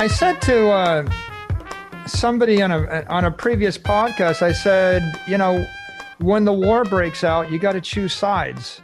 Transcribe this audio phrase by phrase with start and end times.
[0.00, 1.12] I said to uh,
[2.06, 5.66] somebody on a on a previous podcast, I said, you know,
[6.20, 8.80] when the war breaks out, you got to choose sides.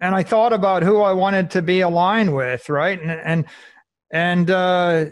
[0.00, 3.00] And I thought about who I wanted to be aligned with, right?
[3.00, 3.44] And and
[4.10, 5.04] and uh,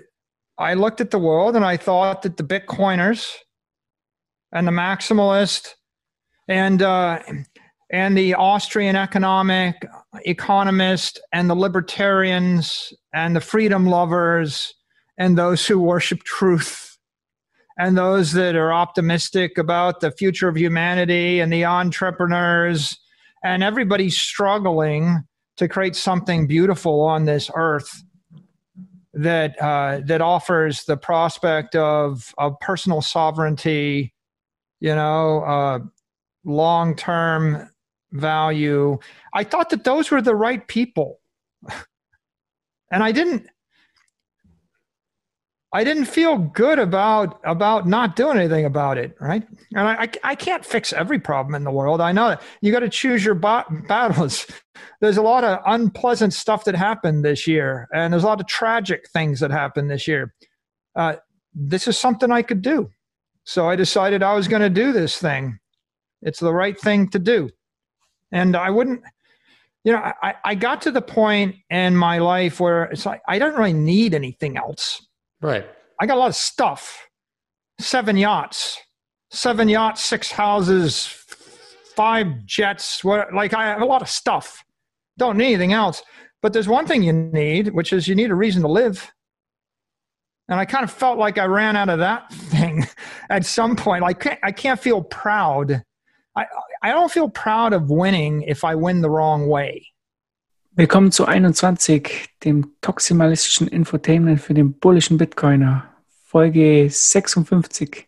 [0.59, 3.37] I looked at the world and I thought that the Bitcoiners
[4.51, 5.75] and the maximalist
[6.49, 7.21] and uh,
[7.89, 9.77] and the Austrian economic
[10.25, 14.75] economist and the libertarians and the freedom lovers
[15.19, 16.97] and those who worship truth
[17.79, 22.99] and those that are optimistic about the future of humanity and the entrepreneurs
[23.45, 25.25] and everybody's struggling
[25.57, 28.03] to create something beautiful on this earth
[29.15, 34.15] that uh, that offers the prospect of of personal sovereignty,
[34.81, 35.79] you know, uh,
[36.45, 37.69] long term
[38.13, 38.99] value.
[39.33, 41.21] I thought that those were the right people,
[42.91, 43.47] and I didn't.
[45.71, 49.47] I didn't feel good about about not doing anything about it, right?
[49.75, 52.01] And I, I, I can't fix every problem in the world.
[52.01, 54.47] I know that you got to choose your battles.
[55.01, 58.47] There's a lot of unpleasant stuff that happened this year, and there's a lot of
[58.47, 60.35] tragic things that happened this year.
[60.95, 61.17] Uh,
[61.53, 62.91] this is something I could do,
[63.45, 65.59] so I decided I was going to do this thing.
[66.23, 67.51] It's the right thing to do,
[68.33, 69.03] and I wouldn't.
[69.85, 73.39] You know, I, I got to the point in my life where it's like I
[73.39, 75.09] don't really need anything else
[75.41, 75.67] Right.
[76.01, 77.07] I got a lot of stuff.
[77.81, 78.79] Seven yachts,
[79.31, 81.07] seven yachts, six houses,
[81.95, 83.05] five jets.
[83.05, 84.65] What like I have a lot of stuff.
[85.17, 86.03] Don't need anything else.
[86.43, 89.11] But there's one thing you need, which is you need a reason to live.
[90.49, 92.87] And I kind of felt like I ran out of that thing
[93.31, 94.03] at some point.
[94.03, 95.83] Like I can't feel proud.
[96.37, 96.47] I
[96.81, 99.89] I don't feel proud of winning if I win the wrong way.
[100.77, 105.89] Willkommen zu 21, dem toximalistischen Infotainment für den bullischen Bitcoiner.
[106.23, 108.07] Folge 56.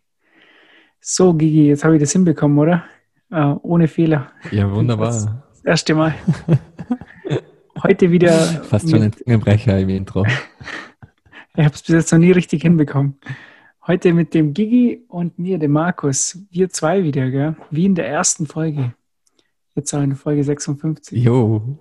[1.01, 2.85] So, Gigi, jetzt habe ich das hinbekommen, oder?
[3.29, 4.31] Uh, ohne Fehler.
[4.51, 5.07] Ja, wunderbar.
[5.07, 6.13] Das, das erste Mal.
[7.83, 8.31] Heute wieder.
[8.31, 10.25] Fast schon ein Zungenbrecher im Intro.
[11.57, 13.19] ich habe es bis jetzt noch nie richtig hinbekommen.
[13.87, 16.37] Heute mit dem Gigi und mir, dem Markus.
[16.51, 17.55] Wir zwei wieder, gell?
[17.71, 18.93] Wie in der ersten Folge.
[19.73, 21.17] Jetzt auch in Folge 56.
[21.17, 21.79] Jo.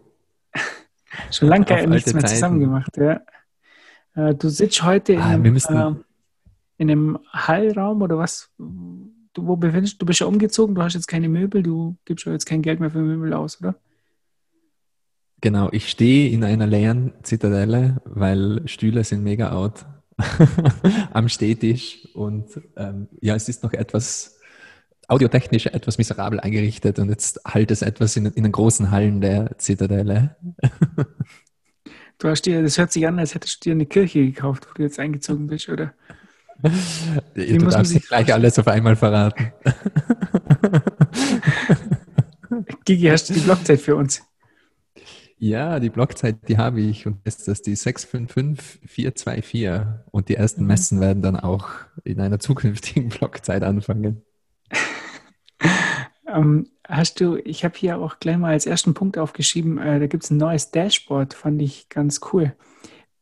[1.31, 2.35] Schon lange nichts mehr Zeiten.
[2.35, 3.21] zusammen gemacht, ja.
[4.15, 5.95] Äh, du sitzt heute ah, in, einem, äh,
[6.79, 8.51] in einem Hallraum oder was?
[8.57, 10.07] Du, wo befindest du?
[10.07, 12.91] bist ja umgezogen, du hast jetzt keine Möbel, du gibst ja jetzt kein Geld mehr
[12.91, 13.75] für Möbel aus, oder?
[15.43, 19.85] Genau, ich stehe in einer leeren Zitadelle, weil Stühle sind mega out
[21.13, 24.39] am Stehtisch und ähm, ja, es ist noch etwas
[25.09, 29.59] audiotechnisch etwas miserabel eingerichtet und jetzt halt es etwas in, in den großen Hallen der
[29.59, 30.37] Zitadelle.
[32.19, 34.75] Du hast dir, das hört sich an, als hättest du dir eine Kirche gekauft, wo
[34.75, 35.95] du jetzt eingezogen bist, oder?
[37.35, 39.53] Wie du darfst nicht gleich alles auf einmal verraten.
[42.85, 44.23] Gigi, hast du die Blockzeit für uns?
[45.43, 49.71] Ja, die Blockzeit, die habe ich und ist das die 655424
[50.11, 50.67] und die ersten mhm.
[50.67, 51.71] Messen werden dann auch
[52.05, 54.21] in einer zukünftigen Blockzeit anfangen.
[56.27, 60.09] ähm, hast du, ich habe hier auch gleich mal als ersten Punkt aufgeschrieben, äh, da
[60.09, 62.55] gibt es ein neues Dashboard, fand ich ganz cool.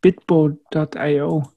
[0.01, 1.49] Bitbo.io.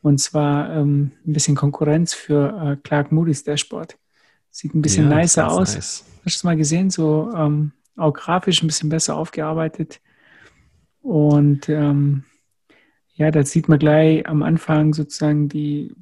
[0.00, 3.96] Und zwar ähm, ein bisschen Konkurrenz für äh, Clark Moody's Dashboard.
[4.50, 5.76] Sieht ein bisschen ja, nicer aus.
[5.76, 6.04] Nice.
[6.24, 6.90] Hast du es mal gesehen?
[6.90, 10.00] So ähm, auch grafisch ein bisschen besser aufgearbeitet.
[11.00, 12.24] Und ähm,
[13.14, 15.94] ja, da sieht man gleich am Anfang sozusagen die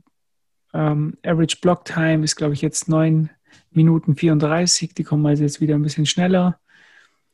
[0.72, 3.30] ähm, Average Block Time ist, glaube ich, jetzt 9
[3.70, 4.94] Minuten 34.
[4.94, 6.60] Die kommen also jetzt wieder ein bisschen schneller.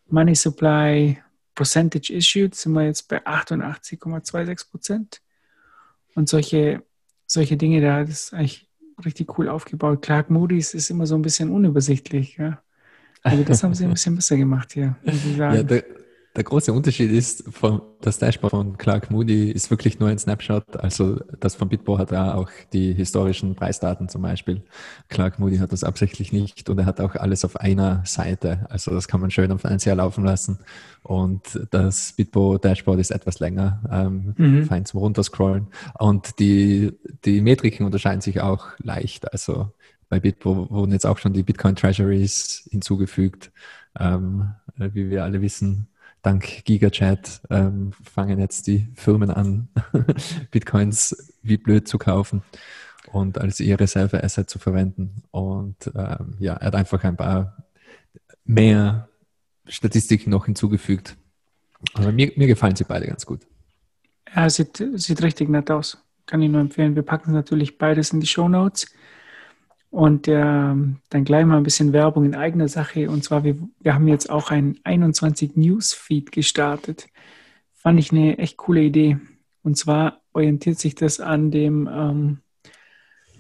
[0.09, 1.19] Money Supply
[1.55, 5.23] Percentage Issued sind wir jetzt bei 88,26 Prozent.
[6.15, 6.83] Und solche,
[7.27, 8.71] solche Dinge, da ist eigentlich
[9.05, 10.03] richtig cool aufgebaut.
[10.03, 12.37] Clark Moody's ist immer so ein bisschen unübersichtlich.
[12.37, 12.63] Ja?
[13.27, 15.69] Also das haben sie ein bisschen besser gemacht hier, muss ich sagen.
[15.69, 15.81] Ja,
[16.37, 20.77] der große Unterschied ist, von, das Dashboard von Clark Moody ist wirklich nur ein Snapshot.
[20.77, 24.63] Also das von Bitbo hat da auch die historischen Preisdaten zum Beispiel.
[25.09, 28.67] Clark Moody hat das absichtlich nicht und er hat auch alles auf einer Seite.
[28.69, 30.59] Also das kann man schön am Fernseher laufen lassen.
[31.03, 34.65] Und das Bitbo Dashboard ist etwas länger, ähm, mhm.
[34.67, 35.69] fein zum Runterscrollen.
[35.99, 36.93] Und die,
[37.25, 39.33] die Metriken unterscheiden sich auch leicht.
[39.33, 39.73] Also
[40.09, 43.51] bei Bitbo wurden jetzt auch schon die Bitcoin Treasuries hinzugefügt,
[43.99, 45.89] ähm, wie wir alle wissen
[46.27, 49.69] dank GigaChat ähm, fangen jetzt die Firmen an,
[50.51, 52.43] Bitcoins wie blöd zu kaufen
[53.13, 55.23] und als ihr Reserve-Asset zu verwenden.
[55.31, 57.57] Und ähm, ja, er hat einfach ein paar
[58.45, 59.09] mehr
[59.69, 61.17] Statistiken noch hinzugefügt.
[61.95, 63.47] Aber mir, mir gefallen sie beide ganz gut.
[64.35, 65.99] Ja, sieht, sieht richtig nett aus.
[66.27, 66.97] Kann ich nur empfehlen.
[66.97, 68.89] Wir packen natürlich beides in die Show Notes.
[69.97, 73.09] Und äh, dann gleich mal ein bisschen Werbung in eigener Sache.
[73.09, 77.07] Und zwar, wir, wir haben jetzt auch ein 21 Newsfeed gestartet.
[77.73, 79.17] Fand ich eine echt coole Idee.
[79.63, 82.39] Und zwar orientiert sich das an dem ähm,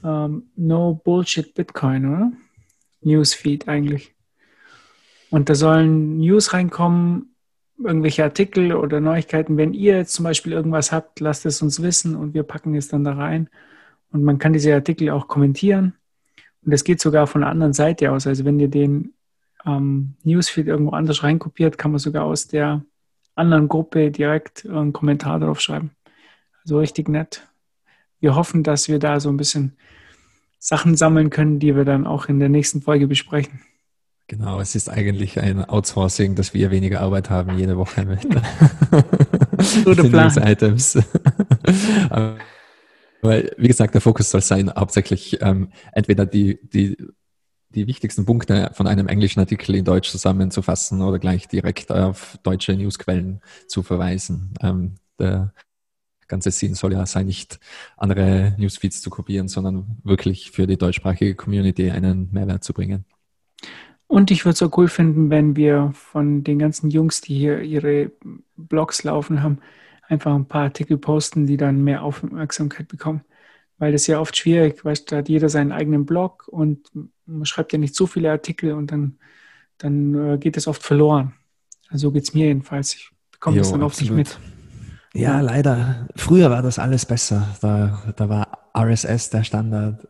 [0.03, 2.33] ähm, No Bullshit Bitcoin, oder?
[3.03, 4.15] Newsfeed eigentlich.
[5.29, 7.35] Und da sollen News reinkommen,
[7.77, 9.59] irgendwelche Artikel oder Neuigkeiten.
[9.59, 12.89] Wenn ihr jetzt zum Beispiel irgendwas habt, lasst es uns wissen und wir packen es
[12.89, 13.51] dann da rein.
[14.11, 15.93] Und man kann diese Artikel auch kommentieren.
[16.67, 18.27] Und das geht sogar von der anderen Seite aus.
[18.27, 19.15] Also wenn ihr den
[19.65, 22.83] ähm, Newsfeed irgendwo anders reinkopiert, kann man sogar aus der
[23.37, 25.93] anderen Gruppe direkt einen Kommentar drauf schreiben.
[26.65, 27.47] Also richtig nett.
[28.19, 29.77] Wir hoffen, dass wir da so ein bisschen
[30.59, 33.61] Sachen sammeln können, die wir dann auch in der nächsten Folge besprechen.
[34.27, 38.25] Genau, es ist eigentlich ein Outsourcing, dass wir weniger Arbeit haben jede Woche mit
[39.99, 40.99] den News-Items.
[43.27, 46.97] Weil, wie gesagt, der Fokus soll sein, hauptsächlich ähm, entweder die, die,
[47.71, 52.75] die wichtigsten Punkte von einem englischen Artikel in Deutsch zusammenzufassen oder gleich direkt auf deutsche
[52.75, 54.55] Newsquellen zu verweisen.
[54.61, 55.53] Ähm, der
[56.29, 57.59] ganze Sinn soll ja sein, nicht
[57.97, 63.05] andere Newsfeeds zu kopieren, sondern wirklich für die deutschsprachige Community einen Mehrwert zu bringen.
[64.09, 67.61] Und ich würde es auch cool finden, wenn wir von den ganzen Jungs, die hier
[67.63, 68.13] ihre
[68.57, 69.59] Blogs laufen haben,
[70.09, 73.23] einfach ein paar Artikel posten, die dann mehr Aufmerksamkeit bekommen.
[73.79, 76.91] Weil das ist ja oft schwierig, weißt da hat jeder seinen eigenen Blog und
[77.27, 79.19] man schreibt ja nicht so viele Artikel und dann,
[79.79, 81.35] dann äh, geht das oft verloren.
[81.89, 82.95] Also so geht es mir jedenfalls.
[82.95, 84.39] Ich bekomme jo, das dann oft nicht mit.
[85.13, 86.09] Ja, leider.
[86.17, 87.49] Früher war das alles besser.
[87.61, 90.07] Da, da war RSS der Standard.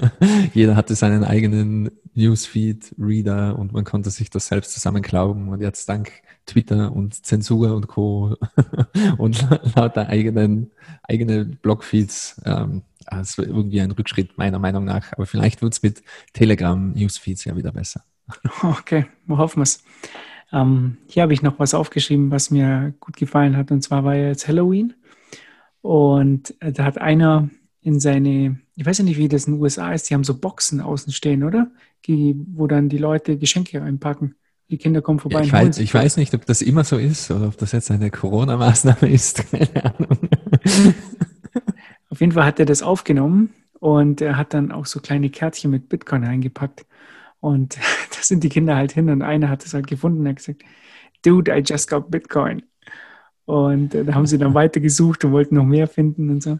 [0.54, 5.48] Jeder hatte seinen eigenen Newsfeed-Reader und man konnte sich das selbst zusammenklauben.
[5.48, 6.10] Und jetzt dank
[6.46, 8.36] Twitter und Zensur und Co.
[9.18, 10.70] und lauter eigenen,
[11.02, 15.12] eigene Blogfeeds, ähm, also irgendwie ein Rückschritt meiner Meinung nach.
[15.12, 16.02] Aber vielleicht wird es mit
[16.32, 18.02] Telegram Newsfeeds ja wieder besser.
[18.62, 19.84] Okay, wir hoffen es.
[20.52, 23.70] Ähm, hier habe ich noch was aufgeschrieben, was mir gut gefallen hat.
[23.70, 24.94] Und zwar war ja jetzt Halloween.
[25.82, 27.50] Und äh, da hat einer
[27.86, 30.36] in seine, ich weiß ja nicht, wie das in den USA ist, die haben so
[30.36, 31.70] Boxen außen stehen, oder?
[32.06, 34.34] Die, wo dann die Leute Geschenke reinpacken.
[34.68, 35.38] Die Kinder kommen vorbei.
[35.38, 37.92] Ja, ich, weiß, ich weiß nicht, ob das immer so ist oder ob das jetzt
[37.92, 39.48] eine Corona-Maßnahme ist.
[39.52, 40.18] Keine Ahnung.
[42.10, 45.70] Auf jeden Fall hat er das aufgenommen und er hat dann auch so kleine Kärtchen
[45.70, 46.86] mit Bitcoin eingepackt.
[47.38, 47.76] Und
[48.10, 50.64] da sind die Kinder halt hin und einer hat es halt gefunden und hat gesagt,
[51.24, 52.64] Dude, I just got Bitcoin.
[53.44, 56.58] Und äh, da haben sie dann weiter gesucht und wollten noch mehr finden und so.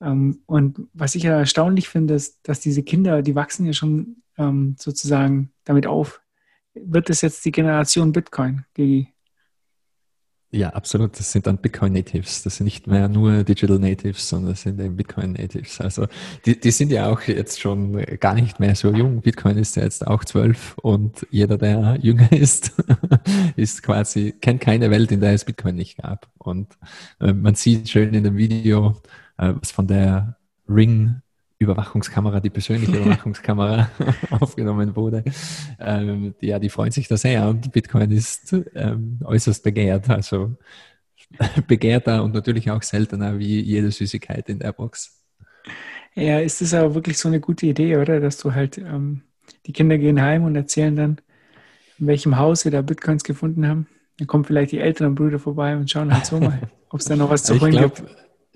[0.00, 4.22] Ähm, und was ich ja erstaunlich finde, ist, dass diese Kinder, die wachsen ja schon
[4.38, 6.20] ähm, sozusagen damit auf.
[6.74, 9.08] Wird es jetzt die Generation Bitcoin, die
[10.52, 11.18] ja, absolut.
[11.18, 12.42] Das sind dann Bitcoin Natives.
[12.42, 15.80] Das sind nicht mehr nur Digital Natives, sondern das sind eben Bitcoin Natives.
[15.80, 16.06] Also
[16.46, 19.20] die, die sind ja auch jetzt schon gar nicht mehr so jung.
[19.20, 22.72] Bitcoin ist ja jetzt auch zwölf und jeder, der jünger ist,
[23.56, 26.28] ist quasi, kennt keine Welt, in der es Bitcoin nicht gab.
[26.38, 26.78] Und
[27.20, 28.96] äh, man sieht schön in dem Video,
[29.36, 30.36] was von der
[30.68, 31.20] Ring
[31.58, 33.90] Überwachungskamera, die persönliche Überwachungskamera
[34.30, 35.24] aufgenommen wurde.
[35.78, 40.10] Ähm, die, ja, die freuen sich da sehr und Bitcoin ist ähm, äußerst begehrt.
[40.10, 40.56] Also
[41.66, 45.24] begehrter und natürlich auch seltener wie jede Süßigkeit in der Box.
[46.14, 48.20] Ja, ist das aber wirklich so eine gute Idee, oder?
[48.20, 49.22] Dass du halt, ähm,
[49.66, 51.20] die Kinder gehen heim und erzählen dann,
[51.98, 53.86] in welchem Haus sie da Bitcoins gefunden haben.
[54.18, 57.16] Dann kommen vielleicht die älteren Brüder vorbei und schauen halt so mal, ob es da
[57.16, 58.02] noch was zu holen gibt.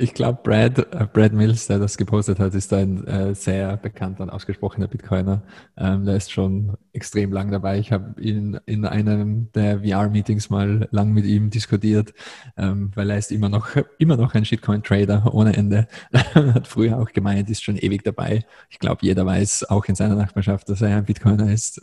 [0.02, 4.22] Ich glaube, Brad, äh, Brad Mills, der das gepostet hat, ist ein äh, sehr bekannter
[4.22, 5.42] und ausgesprochener Bitcoiner.
[5.76, 7.78] Ähm, der ist schon extrem lang dabei.
[7.78, 12.14] Ich habe ihn in einem der VR-Meetings mal lang mit ihm diskutiert,
[12.56, 15.86] ähm, weil er ist immer noch, immer noch ein Shitcoin-Trader ohne Ende.
[16.34, 18.46] hat früher auch gemeint, ist schon ewig dabei.
[18.70, 21.78] Ich glaube, jeder weiß auch in seiner Nachbarschaft, dass er ein Bitcoiner ist.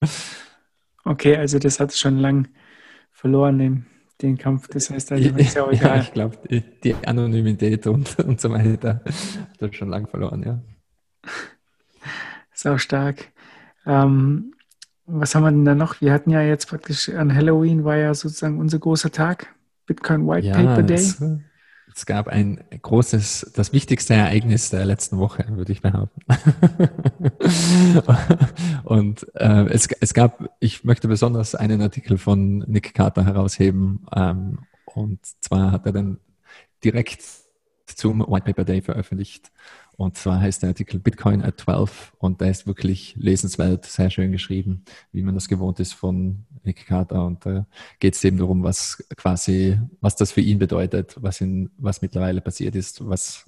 [1.04, 2.46] okay, also das hat schon lang
[3.10, 3.86] verloren, den
[4.22, 4.68] den Kampf.
[4.68, 5.96] Das heißt, also ist ja auch egal.
[5.96, 10.42] Ja, ich glaube, die, die, Anonymität und, und so weiter hat er schon lang verloren,
[10.42, 10.60] ja.
[12.52, 13.32] Ist auch stark.
[13.86, 14.54] Ähm,
[15.06, 16.00] was haben wir denn da noch?
[16.00, 19.54] Wir hatten ja jetzt praktisch an Halloween war ja sozusagen unser großer Tag,
[19.86, 21.12] Bitcoin White ja, Paper Day.
[21.94, 26.20] Es, gab ein großes, das wichtigste Ereignis der letzten Woche, würde ich behaupten.
[28.84, 34.06] und äh, es, es gab, ich möchte besonders einen Artikel von Nick Carter herausheben.
[34.14, 36.18] Ähm, und zwar hat er dann
[36.82, 37.22] direkt
[37.86, 39.52] zum White Paper Day veröffentlicht.
[39.96, 44.32] Und zwar heißt der Artikel Bitcoin at 12 und der ist wirklich lesenswert, sehr schön
[44.32, 47.24] geschrieben, wie man das gewohnt ist von Nick Carter.
[47.24, 47.66] Und da
[47.98, 52.40] geht es eben darum, was quasi, was das für ihn bedeutet, was, in, was mittlerweile
[52.40, 53.44] passiert ist, was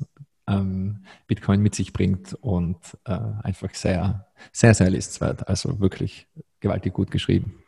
[0.49, 5.49] ähm, Bitcoin mit sich bringt und äh, einfach sehr, sehr, sehr lesenswert.
[5.49, 6.27] Also wirklich
[6.61, 7.63] gewaltig gut geschrieben.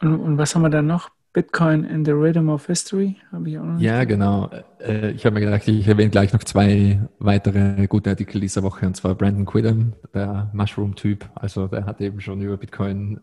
[0.00, 1.10] Und, und was haben wir dann noch?
[1.36, 3.78] Bitcoin in the Rhythm of History, habe ich auch noch.
[3.78, 4.48] Ja, genau.
[4.80, 8.86] Äh, ich habe mir gedacht, ich erwähne gleich noch zwei weitere gute Artikel dieser Woche,
[8.86, 11.28] und zwar Brandon Quidden, der Mushroom-Typ.
[11.34, 13.20] Also der hat eben schon über Bitcoin,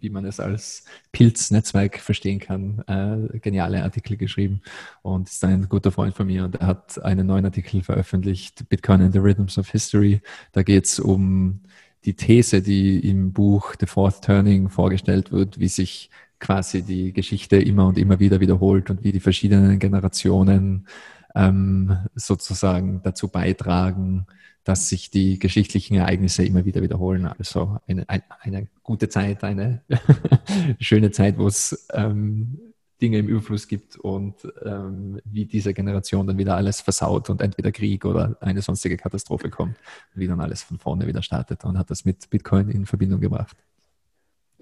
[0.00, 4.60] wie man es als Pilznetzwerk verstehen kann, äh, geniale Artikel geschrieben
[5.02, 9.00] und ist ein guter Freund von mir und er hat einen neuen Artikel veröffentlicht, Bitcoin
[9.00, 10.20] in the Rhythms of History.
[10.52, 11.60] Da geht es um
[12.04, 17.56] die These, die im Buch The Fourth Turning vorgestellt wird, wie sich quasi die Geschichte
[17.56, 20.86] immer und immer wieder wiederholt und wie die verschiedenen Generationen
[21.34, 24.26] ähm, sozusagen dazu beitragen,
[24.64, 27.26] dass sich die geschichtlichen Ereignisse immer wieder wiederholen.
[27.26, 29.82] Also eine, eine, eine gute Zeit, eine
[30.80, 32.58] schöne Zeit, wo es ähm,
[33.00, 37.72] Dinge im Überfluss gibt und ähm, wie diese Generation dann wieder alles versaut und entweder
[37.72, 39.76] Krieg oder eine sonstige Katastrophe kommt,
[40.14, 43.56] wie dann alles von vorne wieder startet und hat das mit Bitcoin in Verbindung gebracht.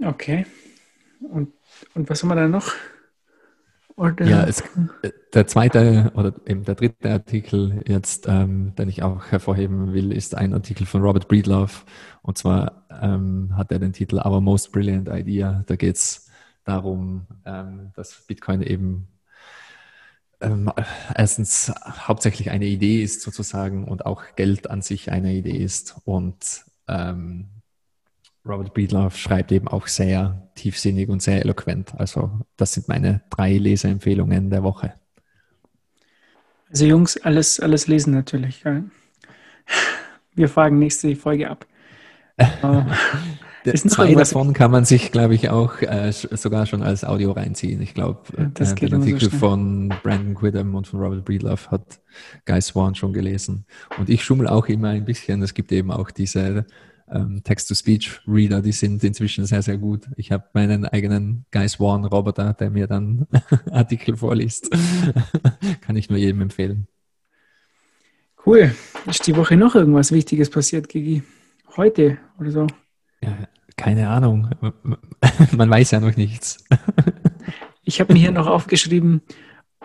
[0.00, 0.46] Okay.
[1.20, 1.52] Und
[1.94, 2.72] und was haben wir da noch?
[3.96, 4.26] Oder?
[4.26, 4.62] Ja, es,
[5.34, 10.34] der zweite oder eben der dritte Artikel jetzt, ähm, den ich auch hervorheben will, ist
[10.34, 11.82] ein Artikel von Robert Breedlove.
[12.22, 15.64] Und zwar ähm, hat er den Titel Our Most Brilliant Idea.
[15.66, 16.30] Da geht es
[16.64, 19.08] darum, ähm, dass Bitcoin eben
[20.40, 20.70] ähm,
[21.14, 25.96] erstens hauptsächlich eine Idee ist sozusagen und auch Geld an sich eine Idee ist.
[26.04, 27.48] Und ähm,
[28.44, 31.94] Robert Breedlove schreibt eben auch sehr tiefsinnig und sehr eloquent.
[31.96, 34.94] Also das sind meine drei Leseempfehlungen der Woche.
[36.68, 38.64] Also Jungs, alles, alles lesen natürlich.
[40.34, 41.66] Wir fragen nächste Folge ab.
[43.64, 47.80] Äh, zwei davon kann man sich, glaube ich, auch äh, sogar schon als Audio reinziehen.
[47.80, 52.00] Ich glaube, ja, äh, den Artikel so von Brandon Quidham und von Robert Breedlove hat
[52.44, 53.64] Guy Swan schon gelesen.
[53.98, 55.42] Und ich schummel auch immer ein bisschen.
[55.42, 56.66] Es gibt eben auch diese
[57.12, 60.08] ähm, Text-to-Speech-Reader, die sind inzwischen sehr, sehr gut.
[60.16, 63.26] Ich habe meinen eigenen Guy Swan-Roboter, der mir dann
[63.70, 64.70] Artikel vorliest.
[65.82, 66.86] Kann ich nur jedem empfehlen.
[68.44, 68.74] Cool.
[69.06, 71.22] Ist die Woche noch irgendwas Wichtiges passiert, Gigi?
[71.76, 72.66] Heute oder so?
[73.22, 74.50] Ja, keine Ahnung.
[75.52, 76.64] Man weiß ja noch nichts.
[77.84, 79.22] ich habe mir hier noch aufgeschrieben,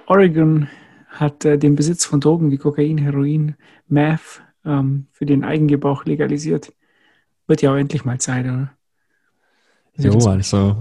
[0.08, 0.68] Oregon
[1.10, 3.56] hat äh, den Besitz von Drogen wie Kokain, Heroin,
[3.88, 6.74] Meth ähm, für den Eigengebrauch legalisiert.
[7.48, 8.72] Wird ja auch endlich mal Zeit, oder?
[9.96, 10.78] Jo, also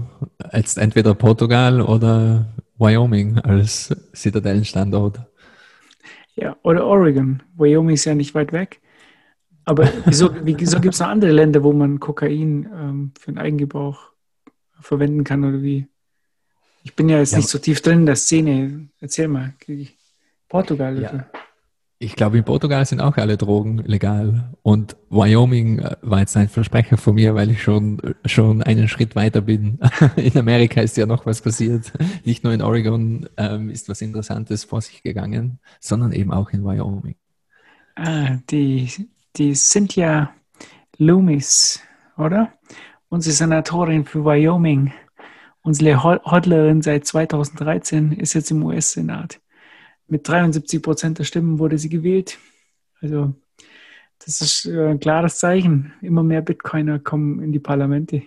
[0.53, 2.45] jetzt entweder Portugal oder
[2.77, 5.21] Wyoming als Zitadellenstandort.
[6.35, 7.41] Ja, oder Oregon.
[7.55, 8.79] Wyoming ist ja nicht weit weg.
[9.65, 14.11] Aber wieso, wieso gibt es noch andere Länder, wo man Kokain ähm, für den Eigengebrauch
[14.79, 15.87] verwenden kann oder wie?
[16.83, 18.87] Ich bin ja jetzt ja, nicht so tief drin in der Szene.
[19.01, 19.55] Erzähl mal.
[20.47, 21.01] Portugal.
[21.01, 21.25] Ja.
[21.99, 24.53] Ich glaube, in Portugal sind auch alle Drogen legal.
[24.61, 29.15] Und Wyoming äh, war jetzt ein Versprecher von mir, weil ich schon, schon einen Schritt
[29.15, 29.79] weiter bin.
[30.15, 31.91] In Amerika ist ja noch was passiert.
[32.23, 36.63] Nicht nur in Oregon ähm, ist was Interessantes vor sich gegangen, sondern eben auch in
[36.63, 37.15] Wyoming.
[37.95, 38.91] Ah, die,
[39.35, 40.29] die Cynthia
[40.99, 41.81] Loomis,
[42.15, 42.53] oder?
[43.09, 44.93] Unsere Senatorin für Wyoming,
[45.61, 49.39] unsere Hodlerin seit 2013, ist jetzt im US-Senat
[50.07, 52.37] mit 73 Prozent der Stimmen wurde sie gewählt.
[53.01, 53.33] Also
[54.25, 55.93] das ist äh, ein klares Zeichen.
[56.01, 58.23] Immer mehr Bitcoiner kommen in die Parlamente.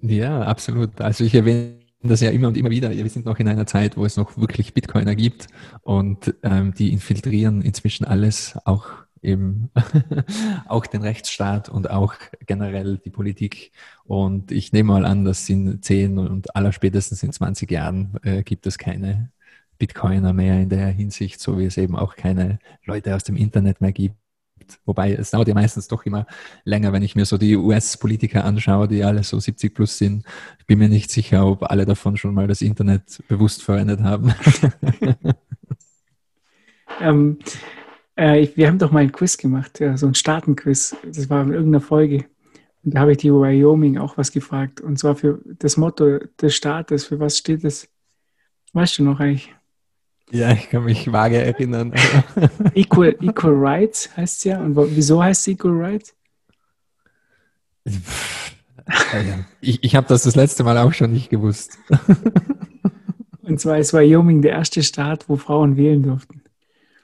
[0.00, 1.00] Ja, absolut.
[1.00, 2.90] Also ich erwähne das ja immer und immer wieder.
[2.90, 5.48] Wir sind noch in einer Zeit, wo es noch wirklich Bitcoiner gibt
[5.82, 8.88] und ähm, die infiltrieren inzwischen alles, auch
[9.20, 9.70] eben
[10.68, 12.14] auch den Rechtsstaat und auch
[12.46, 13.72] generell die Politik.
[14.04, 18.66] Und ich nehme mal an, dass in zehn und allerspätestens in 20 Jahren äh, gibt
[18.66, 19.32] es keine
[19.78, 23.80] Bitcoiner mehr in der Hinsicht, so wie es eben auch keine Leute aus dem Internet
[23.80, 24.16] mehr gibt.
[24.84, 26.26] Wobei es dauert ja meistens doch immer
[26.64, 30.24] länger, wenn ich mir so die US-Politiker anschaue, die alle so 70 plus sind.
[30.58, 34.34] Ich bin mir nicht sicher, ob alle davon schon mal das Internet bewusst verwendet haben.
[37.00, 37.38] ähm,
[38.16, 40.96] äh, wir haben doch mal ein Quiz gemacht, ja, so ein Staatenquiz.
[41.04, 42.26] Das war in irgendeiner Folge.
[42.84, 44.80] Und da habe ich die Wyoming auch was gefragt.
[44.80, 47.06] Und zwar für das Motto des Staates.
[47.06, 47.88] Für was steht das?
[48.72, 49.54] Weißt du noch eigentlich?
[50.30, 51.92] Ja, ich kann mich vage erinnern.
[52.74, 54.60] Equal, Equal Rights heißt es ja.
[54.60, 56.14] Und wieso heißt es Equal Rights?
[59.60, 61.78] Ich, ich habe das das letzte Mal auch schon nicht gewusst.
[63.42, 66.42] Und zwar ist Wyoming der erste Staat, wo Frauen wählen durften.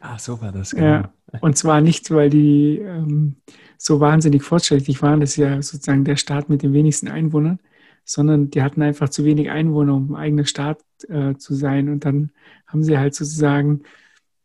[0.01, 0.73] Ah, so war das.
[0.73, 0.87] Genau.
[0.87, 1.13] Ja.
[1.41, 3.37] Und zwar nicht, weil die ähm,
[3.79, 7.59] so wahnsinnig fortschrittlich waren, das ist ja sozusagen der Staat mit den wenigsten Einwohnern,
[8.05, 11.89] sondern die hatten einfach zu wenig Einwohner, um ein eigener Staat äh, zu sein.
[11.89, 12.31] Und dann
[12.67, 13.83] haben sie halt sozusagen,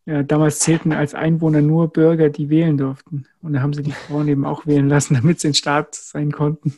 [0.06, 3.26] ja, damals zählten als Einwohner nur Bürger, die wählen durften.
[3.42, 6.32] Und dann haben sie die Frauen eben auch wählen lassen, damit sie ein Staat sein
[6.32, 6.74] konnten.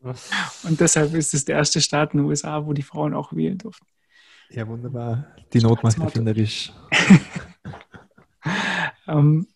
[0.00, 3.58] Und deshalb ist es der erste Staat in den USA, wo die Frauen auch wählen
[3.58, 3.86] durften.
[4.50, 5.26] Ja, wunderbar.
[5.52, 6.72] Die Not macht erfinderisch.
[9.08, 9.46] ähm,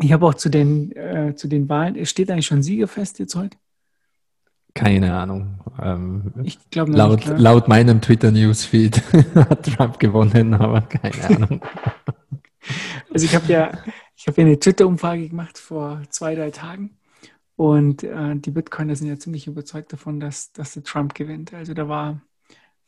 [0.00, 3.58] ich habe auch zu den, äh, zu den Wahlen, steht eigentlich schon Siegerfest jetzt heute?
[4.74, 5.60] Keine Ahnung.
[5.80, 9.02] Ähm, ich glaube laut, nicht, laut meinem Twitter-Newsfeed
[9.36, 11.60] hat Trump gewonnen, aber keine Ahnung.
[13.12, 13.70] Also ich habe ja,
[14.16, 16.98] ich habe ja eine Twitter-Umfrage gemacht vor zwei, drei Tagen
[17.56, 21.54] und äh, die Bitcoiner sind ja ziemlich überzeugt davon, dass, dass der Trump gewinnt.
[21.54, 22.20] Also da war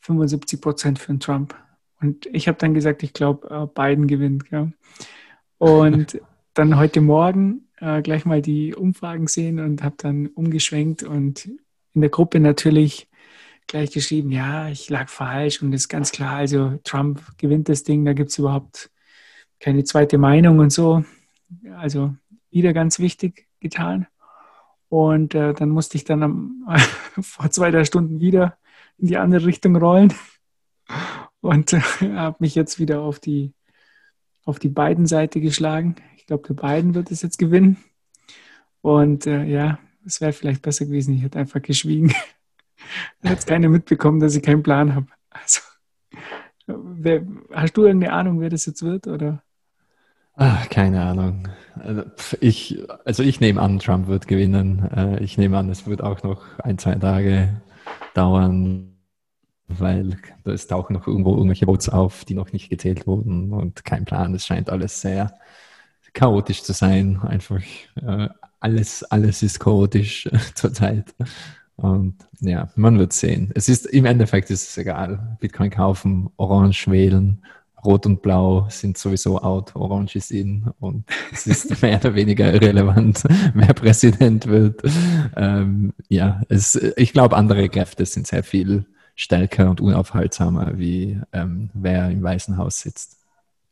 [0.01, 1.55] 75 Prozent für den Trump.
[2.01, 4.43] Und ich habe dann gesagt, ich glaube, äh, Biden gewinnt.
[4.51, 4.69] Ja.
[5.57, 6.21] Und
[6.53, 11.49] dann heute Morgen äh, gleich mal die Umfragen sehen und habe dann umgeschwenkt und
[11.97, 13.09] in der Gruppe natürlich
[13.65, 18.05] gleich geschrieben, ja, ich lag falsch und ist ganz klar, also Trump gewinnt das Ding,
[18.05, 18.91] da gibt es überhaupt
[19.59, 21.03] keine zweite Meinung und so.
[21.75, 22.15] Also
[22.51, 24.05] wieder ganz wichtig getan.
[24.89, 26.67] Und äh, dann musste ich dann am,
[27.19, 28.59] vor zwei, drei Stunden wieder
[28.99, 30.13] in die andere Richtung rollen
[31.41, 31.81] und äh,
[32.13, 33.55] habe mich jetzt wieder auf die,
[34.45, 35.95] auf die beiden Seite geschlagen.
[36.15, 37.77] Ich glaube, der beiden wird es jetzt gewinnen.
[38.81, 42.13] Und äh, ja, es wäre vielleicht besser gewesen, ich hätte einfach geschwiegen.
[43.21, 45.07] Dann hätte keiner mitbekommen, dass ich keinen Plan habe.
[45.29, 45.61] Also,
[46.67, 47.23] wer,
[47.53, 49.07] hast du irgendeine Ahnung, wer das jetzt wird?
[49.07, 49.43] Oder?
[50.35, 51.47] Ach, keine Ahnung.
[51.75, 52.03] Also
[52.39, 54.87] ich, also ich nehme an, Trump wird gewinnen.
[54.95, 57.61] Äh, ich nehme an, es wird auch noch ein, zwei Tage
[58.13, 58.97] dauern,
[59.67, 64.05] weil es tauchen noch irgendwo irgendwelche Votes auf, die noch nicht gezählt wurden und kein
[64.05, 64.33] Plan.
[64.33, 65.33] Es scheint alles sehr
[66.13, 67.19] chaotisch zu sein.
[67.21, 67.61] Einfach
[67.95, 71.13] äh, alles, alles ist chaotisch zurzeit.
[71.75, 73.51] Und ja, man wird sehen.
[73.53, 75.37] Es ist im Endeffekt ist es egal.
[75.39, 77.43] Bitcoin kaufen, Orange wählen,
[77.85, 82.51] Rot und Blau sind sowieso out, Orange ist in und es ist mehr oder weniger
[82.51, 84.81] irrelevant, wer Präsident wird.
[85.35, 91.69] Ähm, ja, es, ich glaube, andere Kräfte sind sehr viel stärker und unaufhaltsamer, wie ähm,
[91.73, 93.17] wer im Weißen Haus sitzt.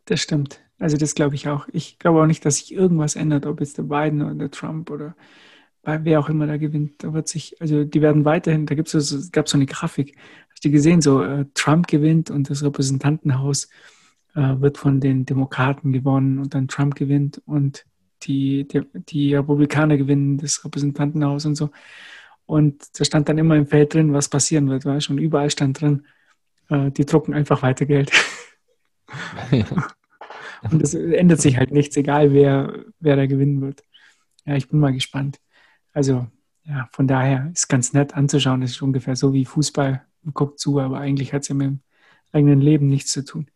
[0.05, 0.59] Das stimmt.
[0.79, 1.67] Also das glaube ich auch.
[1.71, 4.89] Ich glaube auch nicht, dass sich irgendwas ändert, ob jetzt der Biden oder der Trump
[4.91, 5.15] oder
[5.83, 7.03] wer auch immer da gewinnt.
[7.03, 10.17] Da wird sich, also die werden weiterhin, da gibt es so, gab so eine Grafik,
[10.49, 13.69] hast du gesehen, so äh, Trump gewinnt und das Repräsentantenhaus
[14.33, 17.85] äh, wird von den Demokraten gewonnen und dann Trump gewinnt und
[18.23, 21.69] die, die, die Republikaner gewinnen das Repräsentantenhaus und so.
[22.47, 25.81] Und da stand dann immer im Feld drin, was passieren wird, weißt Und überall stand
[25.81, 26.05] drin,
[26.69, 28.11] äh, die drucken einfach weiter Geld.
[30.71, 33.83] Und es ändert sich halt nichts, egal wer, wer da gewinnen wird.
[34.45, 35.39] Ja, ich bin mal gespannt.
[35.93, 36.27] Also,
[36.65, 38.61] ja, von daher ist ganz nett anzuschauen.
[38.61, 40.03] Es ist ungefähr so wie Fußball.
[40.23, 41.79] Man guckt zu, aber eigentlich hat es ja mit dem
[42.31, 43.47] eigenen Leben nichts zu tun.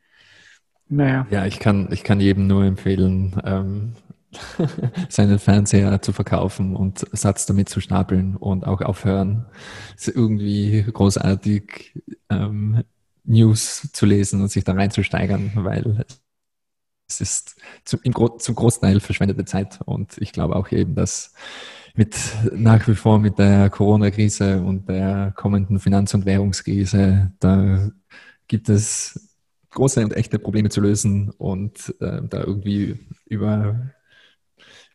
[0.88, 1.28] Naja.
[1.30, 3.94] Ja, ich kann, ich kann jedem nur empfehlen, ähm,
[5.10, 9.46] seinen Fernseher zu verkaufen und Satz damit zu stapeln und auch aufhören,
[10.06, 12.84] irgendwie großartig ähm,
[13.24, 16.06] News zu lesen und sich da reinzusteigern, weil
[17.10, 19.80] es ist zum, Gro zum Großteil verschwendete Zeit.
[19.86, 21.34] Und ich glaube auch eben, dass
[21.96, 22.16] mit
[22.54, 27.90] nach wie vor mit der Corona-Krise und der kommenden Finanz- und Währungskrise, da
[28.48, 29.36] gibt es
[29.72, 33.92] große und echte Probleme zu lösen und äh, da irgendwie über,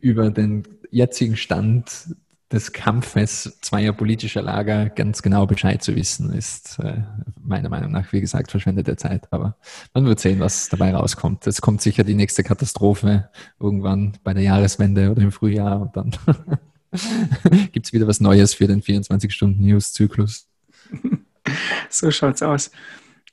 [0.00, 2.14] über den jetzigen Stand
[2.54, 7.02] des Kampfes zweier politischer Lager ganz genau Bescheid zu wissen, ist äh,
[7.42, 9.26] meiner Meinung nach, wie gesagt, verschwendete Zeit.
[9.32, 9.56] Aber
[9.92, 11.46] man wird sehen, was dabei rauskommt.
[11.48, 16.12] Es kommt sicher die nächste Katastrophe irgendwann bei der Jahreswende oder im Frühjahr und dann
[17.72, 20.46] gibt es wieder was Neues für den 24-Stunden-News-Zyklus.
[21.90, 22.70] So schaut's aus.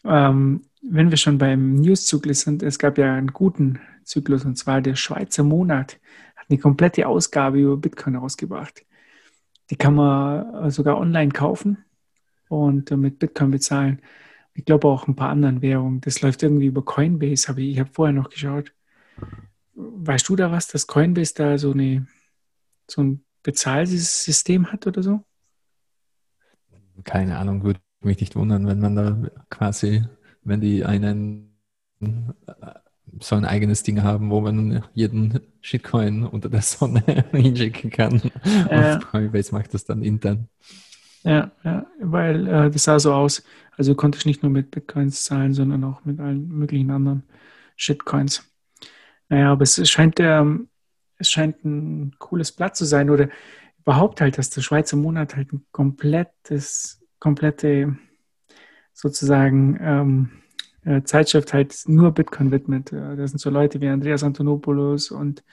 [0.03, 4.81] Ähm, wenn wir schon beim News-Zyklus sind, es gab ja einen guten Zyklus und zwar
[4.81, 5.97] der Schweizer Monat
[6.35, 8.83] hat eine komplette Ausgabe über Bitcoin rausgebracht.
[9.71, 11.83] Die kann man äh, sogar online kaufen
[12.49, 14.01] und mit Bitcoin bezahlen.
[14.53, 16.01] Ich glaube auch ein paar anderen Währungen.
[16.01, 18.73] Das läuft irgendwie über Coinbase, habe ich, ich habe vorher noch geschaut.
[19.73, 22.05] Weißt du da was, dass Coinbase da so, eine,
[22.85, 25.23] so ein Bezahlsystem hat oder so?
[27.05, 30.03] Keine Ahnung, würde mich nicht wundern, wenn man da quasi,
[30.43, 31.55] wenn die einen
[33.19, 38.21] so ein eigenes Ding haben, wo man jeden Shitcoin unter der Sonne hinschicken kann.
[38.69, 38.95] Ja.
[38.95, 40.47] Und Coinbase macht das dann intern.
[41.23, 43.43] Ja, ja weil äh, das sah so aus.
[43.77, 47.23] Also konnte ich nicht nur mit Bitcoins zahlen, sondern auch mit allen möglichen anderen
[47.75, 48.43] Shitcoins.
[49.29, 50.69] Naja, aber es scheint, ähm,
[51.17, 53.29] es scheint ein cooles Blatt zu sein oder
[53.79, 57.97] überhaupt halt, dass der Schweizer Monat halt ein komplettes, komplette
[58.93, 60.40] sozusagen ähm,
[60.83, 62.91] äh, Zeitschrift halt nur Bitcoin widmet.
[62.91, 65.43] Äh, da sind so Leute wie Andreas Antonopoulos und,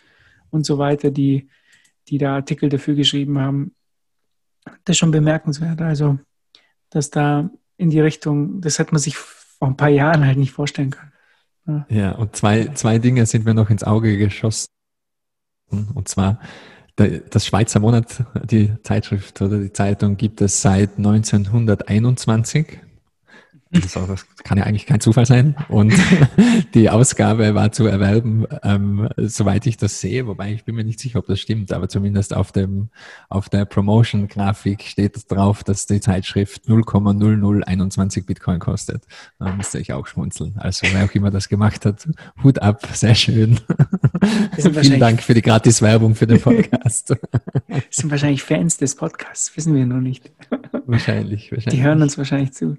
[0.51, 1.49] und so weiter, die,
[2.09, 3.75] die da Artikel dafür geschrieben haben.
[4.85, 5.81] Das ist schon bemerkenswert.
[5.81, 6.19] Also,
[6.91, 10.53] dass da in die Richtung, das hätte man sich vor ein paar Jahren halt nicht
[10.53, 11.13] vorstellen können.
[11.67, 14.69] Ja, ja und zwei, zwei Dinge sind mir noch ins Auge geschossen.
[15.71, 16.41] Und zwar,
[16.97, 22.81] das Schweizer Monat, die Zeitschrift oder die Zeitung gibt es seit 1921.
[23.71, 25.55] Das, kann ja eigentlich kein Zufall sein.
[25.69, 25.93] Und
[26.75, 31.01] die Ausgabe war zu erwerben, ähm, soweit ich das sehe, wobei ich bin mir nicht
[31.01, 32.89] sicher, ob das stimmt, aber zumindest auf dem
[33.29, 39.05] auf der Promotion-Grafik steht drauf, dass die Zeitschrift 0,0021 Bitcoin kostet.
[39.39, 40.55] Da müsste ich auch schmunzeln.
[40.57, 42.09] Also wer auch immer das gemacht hat,
[42.43, 43.61] Hut ab, sehr schön.
[44.57, 47.11] Vielen Dank für die Gratis-Werbung für den Podcast.
[47.11, 50.31] Das sind wahrscheinlich Fans des Podcasts, wissen wir noch nicht.
[50.87, 51.75] Wahrscheinlich, wahrscheinlich.
[51.75, 52.77] Die hören uns wahrscheinlich zu.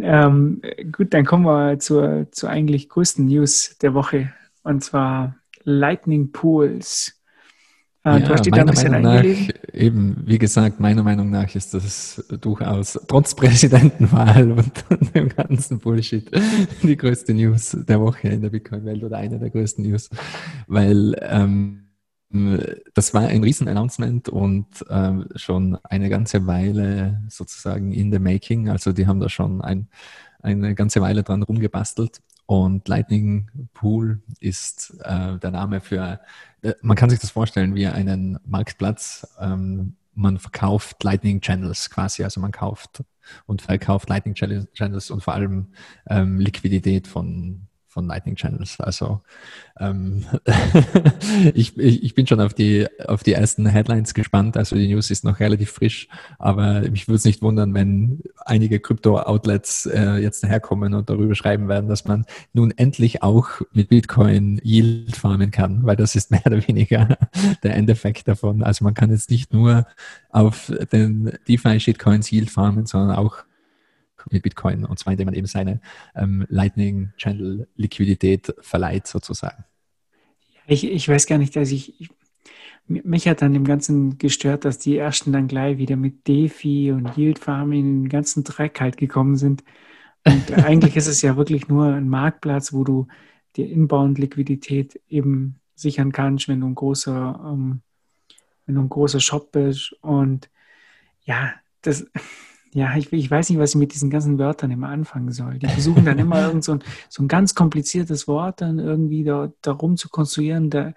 [0.00, 6.32] Ähm, gut, dann kommen wir zur, zur eigentlich größten News der Woche und zwar Lightning
[6.32, 7.12] Pools.
[8.04, 9.24] Äh, ja, du hast die da ein bisschen nach,
[9.72, 14.52] Eben, wie gesagt, meiner Meinung nach ist das durchaus trotz Präsidentenwahl
[14.90, 16.30] und dem ganzen Bullshit
[16.82, 20.08] die größte News der Woche in der Bitcoin-Welt oder eine der größten News,
[20.66, 21.85] weil ähm,
[22.94, 28.68] das war ein Riesen-Announcement und äh, schon eine ganze Weile sozusagen in the making.
[28.68, 29.88] Also die haben da schon ein,
[30.42, 32.20] eine ganze Weile dran rumgebastelt.
[32.46, 36.20] Und Lightning Pool ist äh, der Name für,
[36.62, 39.26] äh, man kann sich das vorstellen wie einen Marktplatz.
[39.40, 43.04] Ähm, man verkauft Lightning Channels quasi, also man kauft
[43.46, 45.66] und verkauft Lightning Channels und vor allem
[46.08, 48.78] ähm, Liquidität von, von Lightning Channels.
[48.78, 49.22] Also
[49.80, 50.26] ähm,
[51.54, 54.58] ich, ich, bin schon auf die, auf die ersten Headlines gespannt.
[54.58, 56.06] Also die News ist noch relativ frisch,
[56.38, 61.68] aber mich würde es nicht wundern, wenn einige Krypto-Outlets äh, jetzt daherkommen und darüber schreiben
[61.68, 66.44] werden, dass man nun endlich auch mit Bitcoin Yield farmen kann, weil das ist mehr
[66.44, 67.16] oder weniger
[67.62, 68.62] der Endeffekt davon.
[68.62, 69.86] Also man kann jetzt nicht nur
[70.28, 73.46] auf den DeFi-Shitcoins Yield farmen, sondern auch
[74.30, 75.80] mit Bitcoin und zwar indem man eben seine
[76.14, 79.64] ähm, Lightning Channel Liquidität verleiht sozusagen.
[80.66, 82.10] Ich, ich weiß gar nicht, dass ich, ich
[82.88, 87.16] mich hat dann dem Ganzen gestört, dass die ersten dann gleich wieder mit DeFi und
[87.16, 89.64] Yield Farming in den ganzen Dreck halt gekommen sind.
[90.24, 93.08] Und eigentlich ist es ja wirklich nur ein Marktplatz, wo du
[93.56, 97.80] die Inbound-Liquidität eben sichern kannst, wenn du ein großer, ähm,
[98.66, 99.92] wenn du ein großer Shop bist.
[100.00, 100.48] Und
[101.24, 102.06] ja, das,
[102.76, 105.58] ja, ich, ich, weiß nicht, was ich mit diesen ganzen Wörtern immer anfangen soll.
[105.58, 109.50] Die versuchen dann immer irgend so ein, so ein ganz kompliziertes Wort dann irgendwie da,
[109.62, 110.92] darum zu konstruieren, da,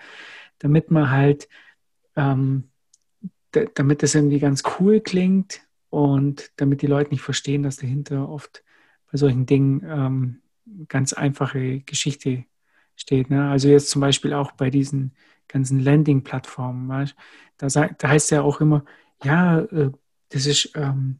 [0.57, 1.47] damit man halt,
[2.17, 2.65] ähm,
[3.51, 8.27] da, damit das irgendwie ganz cool klingt und damit die Leute nicht verstehen, dass dahinter
[8.27, 8.61] oft
[9.09, 10.41] bei solchen Dingen ähm,
[10.89, 12.43] ganz einfache Geschichte
[12.97, 13.29] steht.
[13.29, 13.49] Ne?
[13.49, 15.15] Also jetzt zum Beispiel auch bei diesen
[15.47, 17.09] ganzen Landing-Plattformen,
[17.55, 18.83] da, da heißt ja auch immer,
[19.23, 19.91] ja, äh,
[20.27, 21.19] das ist ähm,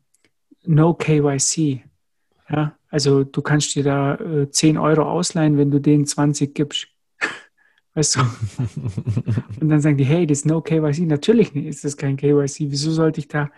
[0.70, 1.82] No KYC.
[2.48, 6.88] Ja, also du kannst dir da äh, 10 Euro ausleihen, wenn du denen 20 gibst.
[7.96, 8.20] Weißt du?
[9.62, 11.08] Und dann sagen die, hey, das ist No KYC.
[11.08, 12.70] Natürlich ist das kein KYC.
[12.70, 13.50] Wieso sollte ich da,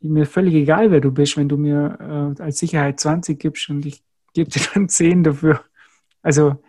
[0.00, 3.86] mir völlig egal, wer du bist, wenn du mir äh, als Sicherheit 20 gibst und
[3.86, 4.02] ich
[4.34, 5.64] gebe dir dann 10 dafür.
[6.20, 6.62] Also,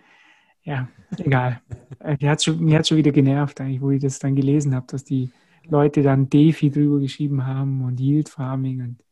[0.64, 1.62] ja, egal.
[2.00, 4.74] Äh, mir hat schon, mir hat schon wieder genervt, eigentlich, wo ich das dann gelesen
[4.74, 5.32] habe, dass die
[5.68, 9.06] Leute dann DeFi drüber geschrieben haben und Yield Farming und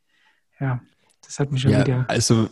[0.64, 0.82] ja,
[1.26, 2.06] das hat mich schon ja, wieder.
[2.08, 2.50] Also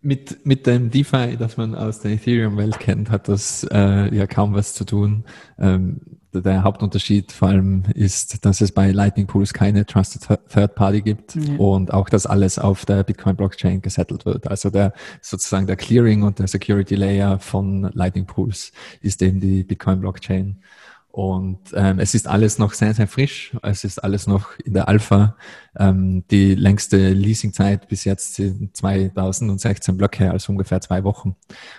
[0.00, 4.54] mit, mit dem DeFi, das man aus der Ethereum-Welt kennt, hat das äh, ja kaum
[4.54, 5.24] was zu tun.
[5.58, 6.00] Ähm,
[6.32, 11.34] der Hauptunterschied vor allem ist, dass es bei Lightning Pools keine Trusted Third Party gibt
[11.34, 11.56] ja.
[11.56, 14.46] und auch, dass alles auf der Bitcoin Blockchain gesettelt wird.
[14.46, 19.64] Also der sozusagen der Clearing und der Security Layer von Lightning Pools ist eben die
[19.64, 20.62] Bitcoin Blockchain.
[21.10, 23.56] Und ähm, es ist alles noch sehr, sehr frisch.
[23.62, 25.36] Es ist alles noch in der Alpha.
[25.76, 31.34] Ähm, die längste Leasingzeit bis jetzt sind 2016 Blöcke, also ungefähr zwei Wochen.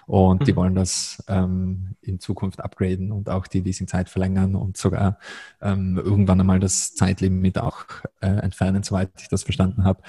[0.07, 0.45] Und mhm.
[0.45, 5.19] die wollen das ähm, in Zukunft upgraden und auch die Leasingzeit verlängern und sogar
[5.61, 7.85] ähm, irgendwann einmal das Zeitlimit auch
[8.21, 10.01] äh, entfernen, soweit ich das verstanden habe.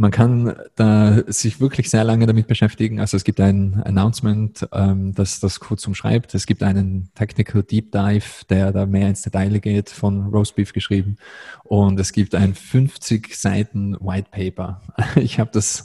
[0.00, 3.00] Man kann da sich wirklich sehr lange damit beschäftigen.
[3.00, 6.34] Also es gibt ein Announcement, ähm, das das kurz umschreibt.
[6.34, 11.18] Es gibt einen Technical Deep Dive, der da mehr ins Detail geht, von Roastbeef geschrieben.
[11.64, 14.80] Und es gibt ein 50 Seiten White Paper.
[15.16, 15.84] Ich habe das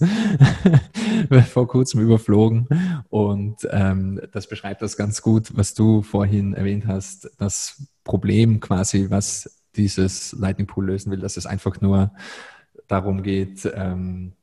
[1.52, 2.70] vor kurzem überflogen
[3.10, 7.30] und ähm, das beschreibt das ganz gut, was du vorhin erwähnt hast.
[7.38, 12.12] Das Problem quasi, was dieses Lightning Pool lösen will, dass es einfach nur
[12.88, 14.34] darum geht, ähm,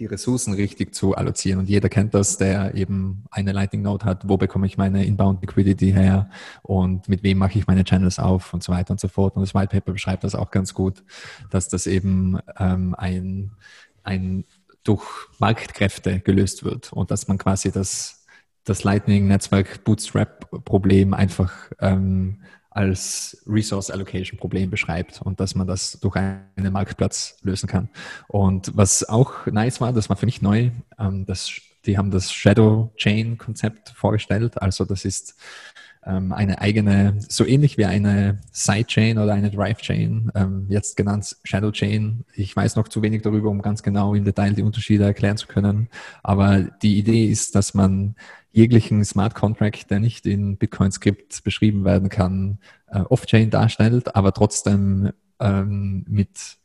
[0.00, 1.60] die Ressourcen richtig zu allozieren.
[1.60, 4.28] Und jeder kennt das, der eben eine Lightning Node hat.
[4.28, 6.30] Wo bekomme ich meine Inbound Liquidity her
[6.62, 9.36] und mit wem mache ich meine Channels auf und so weiter und so fort.
[9.36, 11.04] Und das White Paper beschreibt das auch ganz gut,
[11.50, 13.52] dass das eben ähm, ein,
[14.02, 14.44] ein
[14.84, 15.04] durch
[15.38, 18.24] Marktkräfte gelöst wird und dass man quasi das,
[18.64, 26.16] das Lightning-Netzwerk Bootstrap-Problem einfach ähm, als Resource Allocation Problem beschreibt und dass man das durch
[26.16, 27.88] einen Marktplatz lösen kann.
[28.28, 31.52] Und was auch nice war, das war für mich neu, ähm, das,
[31.84, 34.60] die haben das Shadow Chain Konzept vorgestellt.
[34.62, 35.36] Also das ist
[36.06, 41.36] ähm, eine eigene, so ähnlich wie eine Sidechain oder eine Drive Chain, ähm, jetzt genannt
[41.44, 42.24] Shadow Chain.
[42.34, 45.46] Ich weiß noch zu wenig darüber, um ganz genau im Detail die Unterschiede erklären zu
[45.46, 45.88] können.
[46.22, 48.14] Aber die Idee ist, dass man
[48.52, 52.58] jeglichen Smart Contract, der nicht in Bitcoin-Skript beschrieben werden kann,
[52.88, 56.58] äh, Off-Chain darstellt, aber trotzdem ähm, mit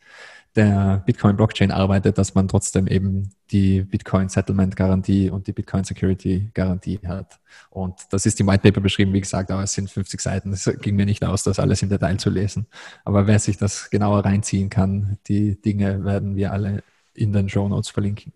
[0.55, 7.39] der Bitcoin-Blockchain arbeitet, dass man trotzdem eben die Bitcoin-Settlement-Garantie und die Bitcoin-Security-Garantie hat.
[7.69, 10.53] Und das ist im White Paper beschrieben, wie gesagt, aber es sind 50 Seiten.
[10.53, 12.67] Es ging mir nicht aus, das alles im Detail zu lesen.
[13.03, 17.67] Aber wer sich das genauer reinziehen kann, die Dinge werden wir alle in den Show
[17.67, 18.31] Notes verlinken.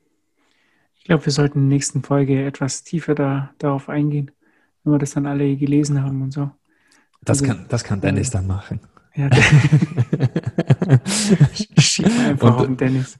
[1.09, 4.29] Ich glaube, wir sollten in der nächsten Folge etwas tiefer da, darauf eingehen,
[4.83, 6.51] wenn wir das dann alle gelesen haben und so.
[7.23, 8.79] Das, also, kann, das kann Dennis äh, dann machen.
[9.15, 9.27] Ja,
[11.79, 13.17] schieb einfach und, auf Dennis.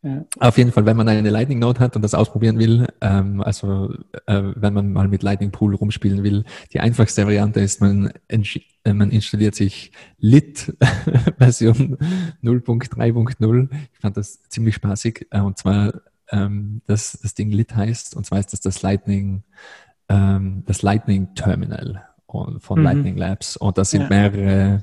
[0.00, 0.24] Ja.
[0.38, 3.92] Auf jeden Fall, wenn man eine Lightning Node hat und das ausprobieren will, ähm, also
[4.24, 8.92] äh, wenn man mal mit Lightning Pool rumspielen will, die einfachste Variante ist, man, äh,
[8.94, 10.74] man installiert sich Lit
[11.36, 11.98] Version
[12.42, 13.68] 0.3.0.
[13.92, 15.26] Ich fand das ziemlich spaßig.
[15.30, 15.92] Äh, und zwar
[16.32, 19.44] ähm, das, das Ding Lit heißt, und zwar ist das das Lightning,
[20.08, 22.84] ähm, das Lightning Terminal von mhm.
[22.84, 23.56] Lightning Labs.
[23.56, 24.08] Und da sind ja.
[24.08, 24.80] mehrere,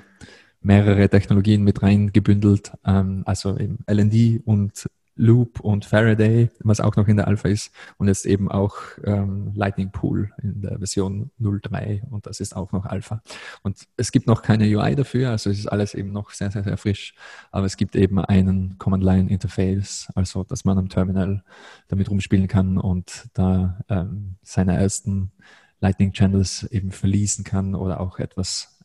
[0.61, 4.87] mehrere Technologien mit reingebündelt, ähm, also eben LND und
[5.19, 9.51] Loop und Faraday, was auch noch in der Alpha ist, und jetzt eben auch ähm,
[9.53, 13.21] Lightning Pool in der Version 0.3 und das ist auch noch Alpha.
[13.61, 16.63] Und es gibt noch keine UI dafür, also es ist alles eben noch sehr, sehr,
[16.63, 17.13] sehr frisch,
[17.51, 21.43] aber es gibt eben einen Command-Line-Interface, also dass man am Terminal
[21.89, 25.33] damit rumspielen kann und da ähm, seine ersten
[25.81, 28.79] Lightning Channels eben verließen kann oder auch etwas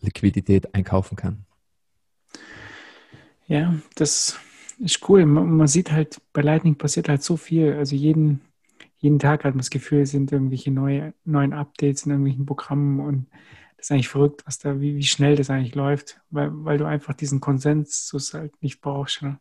[0.00, 1.44] Liquidität einkaufen kann.
[3.48, 4.38] Ja, das
[4.78, 5.24] ist cool.
[5.26, 7.74] Man, man, sieht halt, bei Lightning passiert halt so viel.
[7.74, 8.40] Also jeden,
[8.98, 13.00] jeden Tag hat man das Gefühl, es sind irgendwelche neue, neuen Updates in irgendwelchen Programmen
[13.00, 13.26] und
[13.76, 16.84] das ist eigentlich verrückt, was da, wie, wie schnell das eigentlich läuft, weil, weil du
[16.84, 19.22] einfach diesen Konsensus halt nicht brauchst.
[19.22, 19.40] Ne?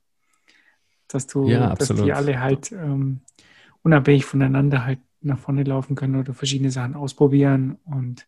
[1.08, 3.22] Dass du, ja, dass die alle halt ähm,
[3.84, 8.26] unabhängig voneinander halt nach vorne laufen können oder verschiedene Sachen ausprobieren und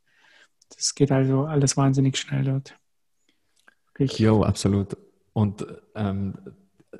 [0.76, 2.78] das geht also alles wahnsinnig schnell dort.
[3.98, 4.98] Jo, absolut.
[5.34, 6.36] Und ähm,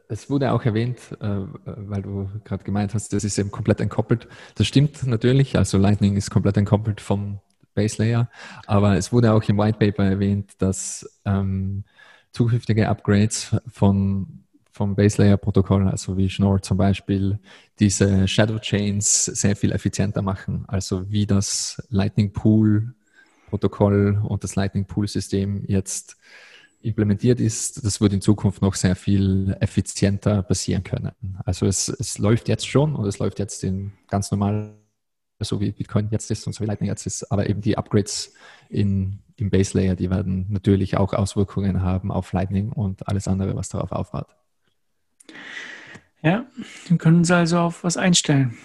[0.08, 4.28] es wurde auch erwähnt, äh, weil du gerade gemeint hast, das ist eben komplett entkoppelt.
[4.56, 7.40] Das stimmt natürlich, also Lightning ist komplett entkoppelt vom
[7.76, 8.30] Base Layer,
[8.68, 11.84] aber es wurde auch im White Paper erwähnt, dass ähm,
[12.32, 17.40] zukünftige Upgrades von, vom Base Layer Protokoll, also wie Schnorr zum Beispiel,
[17.80, 20.66] diese Shadow Chains sehr viel effizienter machen.
[20.68, 22.94] Also wie das Lightning Pool
[23.50, 26.18] Protokoll und das Lightning Pool System jetzt
[26.84, 31.12] implementiert ist, das wird in Zukunft noch sehr viel effizienter passieren können.
[31.46, 34.76] Also es, es läuft jetzt schon und es läuft jetzt in ganz normal,
[35.40, 38.34] so wie Bitcoin jetzt ist und so wie Lightning jetzt ist, aber eben die Upgrades
[38.70, 43.56] in, im Base Layer, die werden natürlich auch Auswirkungen haben auf Lightning und alles andere,
[43.56, 44.28] was darauf aufbaut.
[46.22, 46.46] Ja,
[46.88, 48.58] wir können uns also auf was einstellen.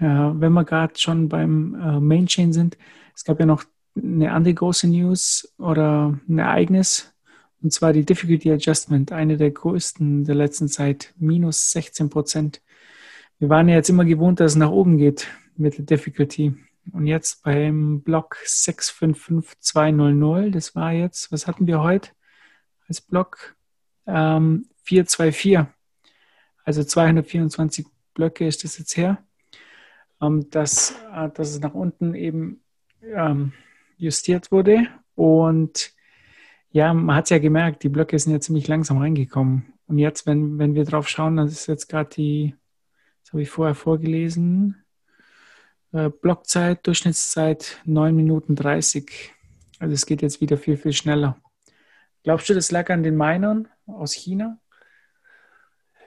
[0.00, 2.76] Äh, wenn wir gerade schon beim äh, Mainchain sind,
[3.14, 3.64] es gab ja noch
[3.96, 7.15] eine andere große News oder ein Ereignis,
[7.62, 12.62] und zwar die Difficulty Adjustment, eine der größten der letzten Zeit, minus 16 Prozent.
[13.38, 16.54] Wir waren ja jetzt immer gewohnt, dass es nach oben geht mit der Difficulty.
[16.92, 22.10] Und jetzt beim Block 655200, das war jetzt, was hatten wir heute
[22.88, 23.56] als Block?
[24.06, 25.66] Ähm, 424.
[26.64, 29.22] Also 224 Blöcke ist das jetzt her.
[30.22, 32.62] Ähm, dass, äh, dass es nach unten eben
[33.02, 33.52] ähm,
[33.96, 34.86] justiert wurde.
[35.14, 35.95] Und
[36.76, 39.72] ja, man hat es ja gemerkt, die Blöcke sind ja ziemlich langsam reingekommen.
[39.86, 42.54] Und jetzt, wenn, wenn wir drauf schauen, das ist jetzt gerade die,
[43.22, 44.84] das habe ich vorher vorgelesen,
[45.92, 49.32] äh, Blockzeit, Durchschnittszeit 9 Minuten 30.
[49.78, 51.38] Also es geht jetzt wieder viel, viel schneller.
[52.24, 54.58] Glaubst du, das lag an den Minern aus China?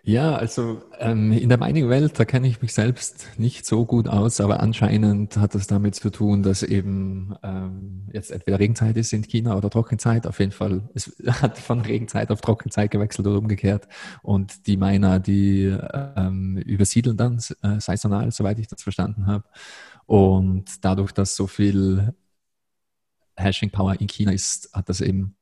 [0.03, 4.39] Ja, also ähm, in der Mining-Welt, da kenne ich mich selbst nicht so gut aus,
[4.39, 9.23] aber anscheinend hat das damit zu tun, dass eben ähm, jetzt entweder Regenzeit ist in
[9.23, 10.25] China oder Trockenzeit.
[10.25, 13.87] Auf jeden Fall, es hat von Regenzeit auf Trockenzeit gewechselt oder umgekehrt.
[14.23, 15.75] Und die Miner, die
[16.15, 19.43] ähm, übersiedeln dann äh, saisonal, soweit ich das verstanden habe.
[20.05, 22.13] Und dadurch, dass so viel
[23.35, 25.35] Hashing Power in China ist, hat das eben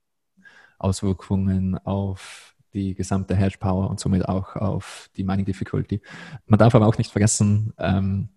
[0.80, 6.02] Auswirkungen auf die gesamte Hash Power und somit auch auf die Mining Difficulty.
[6.46, 8.30] Man darf aber auch nicht vergessen, ähm,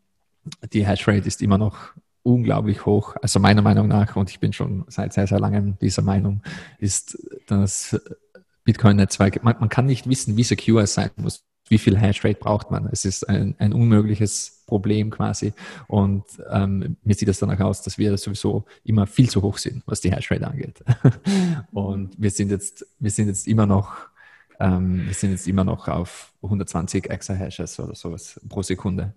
[0.72, 3.16] die Hash Rate ist immer noch unglaublich hoch.
[3.22, 6.42] Also meiner Meinung nach, und ich bin schon seit sehr, sehr langem dieser Meinung,
[6.78, 7.98] ist das
[8.64, 11.44] Bitcoin-Netzwerk, man, man, kann nicht wissen, wie secure es sein muss.
[11.68, 12.88] Wie viel Hashrate braucht man?
[12.90, 15.52] Es ist ein, ein unmögliches Problem quasi.
[15.86, 19.82] Und ähm, mir sieht es danach aus, dass wir sowieso immer viel zu hoch sind,
[19.86, 20.82] was die Hashrate angeht.
[21.72, 24.09] und wir sind jetzt, wir sind jetzt immer noch
[24.60, 29.14] ähm, wir sind jetzt immer noch auf 120 Exahashes oder sowas pro Sekunde.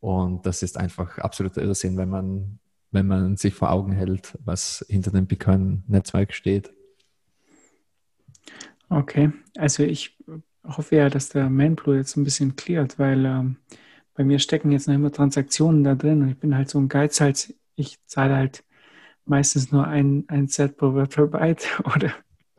[0.00, 2.58] Und das ist einfach absoluter Irrsinn, wenn man,
[2.92, 6.72] wenn man sich vor Augen hält, was hinter dem Bitcoin-Netzwerk steht.
[8.88, 10.16] Okay, also ich
[10.62, 13.56] hoffe ja, dass der Manpool jetzt ein bisschen cleart, weil ähm,
[14.14, 16.88] bei mir stecken jetzt noch immer Transaktionen da drin und ich bin halt so ein
[16.88, 17.52] Geizhals.
[17.74, 18.64] Ich zahle halt
[19.24, 22.12] meistens nur ein, ein Set pro Virtual Byte oder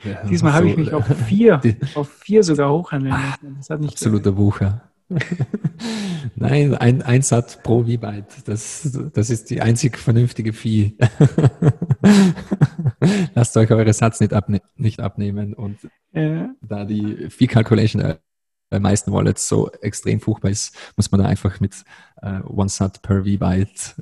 [0.06, 1.62] ja, Diesmal so, habe ich mich auf vier,
[1.96, 3.56] auf vier sogar hochhandeln lassen.
[3.58, 4.82] Das hat nicht absoluter Bucher.
[6.36, 8.48] Nein, ein, ein Satz pro V-Byte.
[8.48, 10.98] Das, das ist die einzig vernünftige Vieh.
[13.36, 15.54] Lasst euch eure Satz nicht, abne nicht abnehmen.
[15.54, 15.78] Und
[16.14, 16.50] ja.
[16.62, 18.16] da die Fee-Calculation
[18.70, 21.84] bei meisten Wallets so extrem furchtbar ist, muss man da einfach mit
[22.22, 23.96] äh, One Sat per V-Byte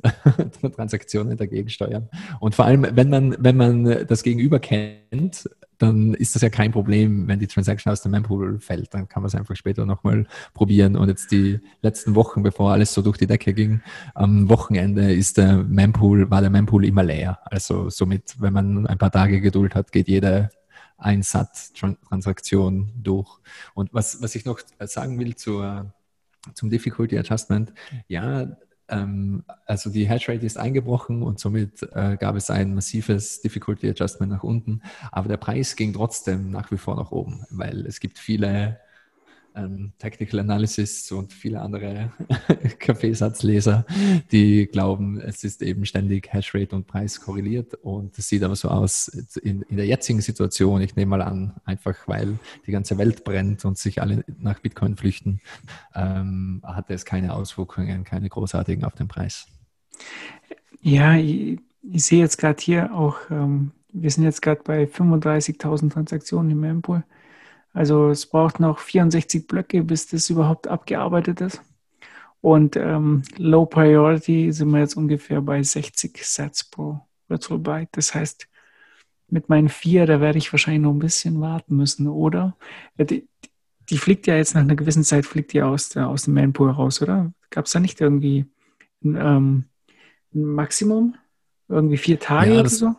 [0.75, 2.09] Transaktionen dagegen steuern.
[2.39, 5.49] Und vor allem, wenn man, wenn man das Gegenüber kennt,
[5.83, 8.93] dann ist das ja kein Problem, wenn die Transaction aus dem Mempool fällt.
[8.93, 10.95] Dann kann man es einfach später nochmal probieren.
[10.95, 13.81] Und jetzt die letzten Wochen, bevor alles so durch die Decke ging,
[14.15, 17.39] am Wochenende ist der Mempool, war der Mempool immer leer.
[17.45, 20.49] Also somit, wenn man ein paar Tage Geduld hat, geht jede
[20.97, 23.39] Einsatz-Transaktion durch.
[23.73, 25.93] Und was, was ich noch sagen will zur,
[26.53, 27.73] zum Difficulty Adjustment,
[28.07, 28.47] ja,
[28.93, 34.32] ähm, also die Hashrate ist eingebrochen und somit äh, gab es ein massives Difficulty Adjustment
[34.32, 38.19] nach unten, aber der Preis ging trotzdem nach wie vor nach oben, weil es gibt
[38.19, 38.79] viele
[39.55, 42.11] ähm, Technical Analysis und viele andere
[42.79, 43.85] Kaffeesatzleser,
[44.31, 48.69] die glauben, es ist eben ständig Hashrate und Preis korreliert und es sieht aber so
[48.69, 53.23] aus in, in der jetzigen Situation, ich nehme mal an, einfach weil die ganze Welt
[53.23, 55.41] brennt und sich alle nach Bitcoin flüchten,
[55.95, 59.47] ähm, hatte es keine Auswirkungen, keine großartigen auf den Preis.
[60.81, 65.91] Ja, ich, ich sehe jetzt gerade hier auch, ähm, wir sind jetzt gerade bei 35.000
[65.91, 67.03] Transaktionen im Mempool.
[67.73, 71.62] Also es braucht noch 64 Blöcke, bis das überhaupt abgearbeitet ist.
[72.41, 77.89] Und ähm, Low Priority sind wir jetzt ungefähr bei 60 Sets pro Virtual Byte.
[77.93, 78.47] Das heißt,
[79.29, 82.55] mit meinen vier, da werde ich wahrscheinlich noch ein bisschen warten müssen, oder?
[82.97, 83.27] Die,
[83.89, 86.69] die fliegt ja jetzt nach einer gewissen Zeit, fliegt die aus, der, aus dem Manpool
[86.69, 87.33] raus, oder?
[87.49, 88.45] Gab es da nicht irgendwie
[89.03, 89.63] ein, ähm,
[90.33, 91.15] ein, Maximum?
[91.69, 92.95] Irgendwie vier Tage ja, oder so?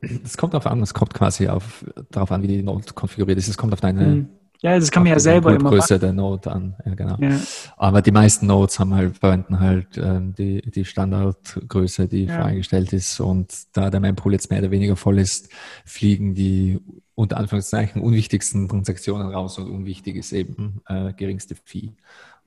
[0.00, 3.38] Äh, es kommt darauf an, es kommt quasi auf, darauf an, wie die Node konfiguriert
[3.38, 3.48] ist.
[3.48, 4.04] Es kommt auf deine.
[4.04, 4.28] Hm.
[4.60, 6.74] Ja, das kann man ja selber immer Größe der Node an.
[6.84, 7.16] Ja, genau.
[7.20, 7.38] Ja.
[7.76, 12.34] Aber die meisten Nodes haben halt, verwenden halt ähm, die, die Standardgröße, die ja.
[12.34, 13.20] voreingestellt ist.
[13.20, 15.48] Und da der Mempool jetzt mehr oder weniger voll ist,
[15.84, 16.80] fliegen die
[17.14, 21.92] unter Anführungszeichen unwichtigsten Transaktionen raus und unwichtig ist eben äh, geringste Fee.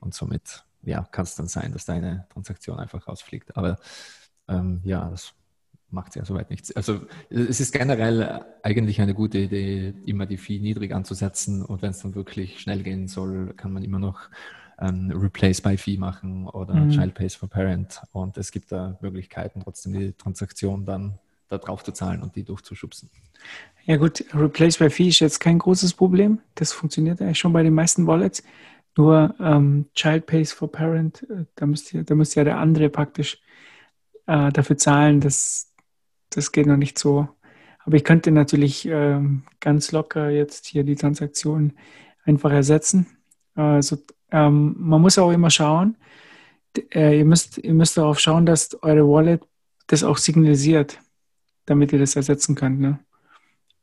[0.02, 3.56] Und somit ja, kann es dann sein, dass deine Transaktion einfach rausfliegt.
[3.56, 3.78] Aber
[4.48, 5.34] ähm, ja, das
[5.92, 6.72] macht ja soweit nichts.
[6.76, 11.92] Also es ist generell eigentlich eine gute Idee, immer die Fee niedrig anzusetzen und wenn
[11.92, 14.30] es dann wirklich schnell gehen soll, kann man immer noch
[14.80, 16.90] ähm, Replace by Fee machen oder mhm.
[16.90, 21.84] Child Pays for Parent und es gibt da Möglichkeiten, trotzdem die Transaktion dann da drauf
[21.84, 23.10] zu zahlen und die durchzuschubsen.
[23.86, 26.40] Ja gut, Replace by Fee ist jetzt kein großes Problem.
[26.56, 28.44] Das funktioniert eigentlich schon bei den meisten Wallets.
[28.98, 33.42] Nur ähm, Child Pays for Parent, äh, da müsste, da müsste ja der andere praktisch
[34.28, 35.71] äh, dafür zahlen, dass
[36.32, 37.28] das geht noch nicht so.
[37.86, 41.74] Aber ich könnte natürlich ähm, ganz locker jetzt hier die Transaktion
[42.26, 43.08] einfach ersetzen.
[43.56, 43.98] Also
[44.32, 45.98] ähm, man muss auch immer schauen,
[46.94, 49.42] äh, ihr, müsst, ihr müsst darauf schauen, dass eure Wallet
[49.88, 51.00] das auch signalisiert,
[51.66, 52.80] damit ihr das ersetzen könnt.
[52.80, 53.00] Ne?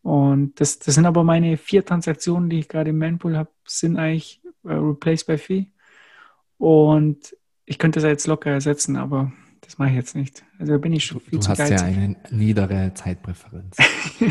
[0.03, 3.99] Und das, das sind aber meine vier Transaktionen, die ich gerade im Manpool habe, sind
[3.99, 5.66] eigentlich äh, replaced by Fee.
[6.57, 7.36] Und
[7.66, 9.32] ich könnte das jetzt locker ersetzen, aber
[9.68, 10.44] das mache ich jetzt nicht.
[10.58, 11.76] Also da bin ich schon viel du zu hast geizig.
[11.76, 13.76] ja eine niedere Zeitpräferenz.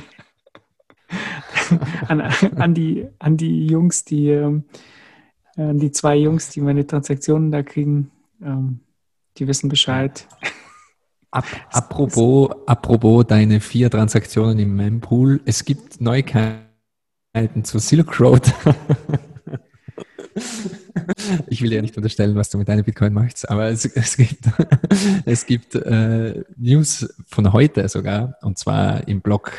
[2.07, 4.65] an, an, die, an die Jungs, die, an
[5.55, 8.09] die zwei Jungs, die meine Transaktionen da kriegen,
[8.41, 8.79] ähm,
[9.37, 10.27] die wissen Bescheid.
[11.29, 16.63] Ab, apropos, apropos deine vier Transaktionen im Mempool, es gibt Neuigkeiten
[17.63, 18.51] zu Silk Road.
[21.47, 24.45] ich will dir nicht unterstellen, was du mit deinem Bitcoin machst, aber es, es gibt,
[25.25, 29.51] es gibt äh, News von heute sogar, und zwar im Blog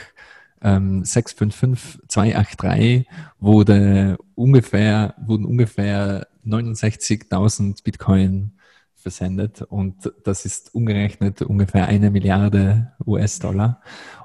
[0.63, 3.07] ähm, 655283
[3.39, 8.55] wurde ungefähr, wurden ungefähr 69.000 Bitcoin
[8.95, 13.81] versendet und das ist umgerechnet ungefähr eine Milliarde US-Dollar.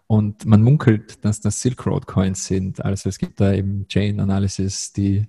[0.08, 2.84] Und man munkelt, dass das Silk Road Coins sind.
[2.84, 5.28] Also es gibt da eben Chain Analysis, die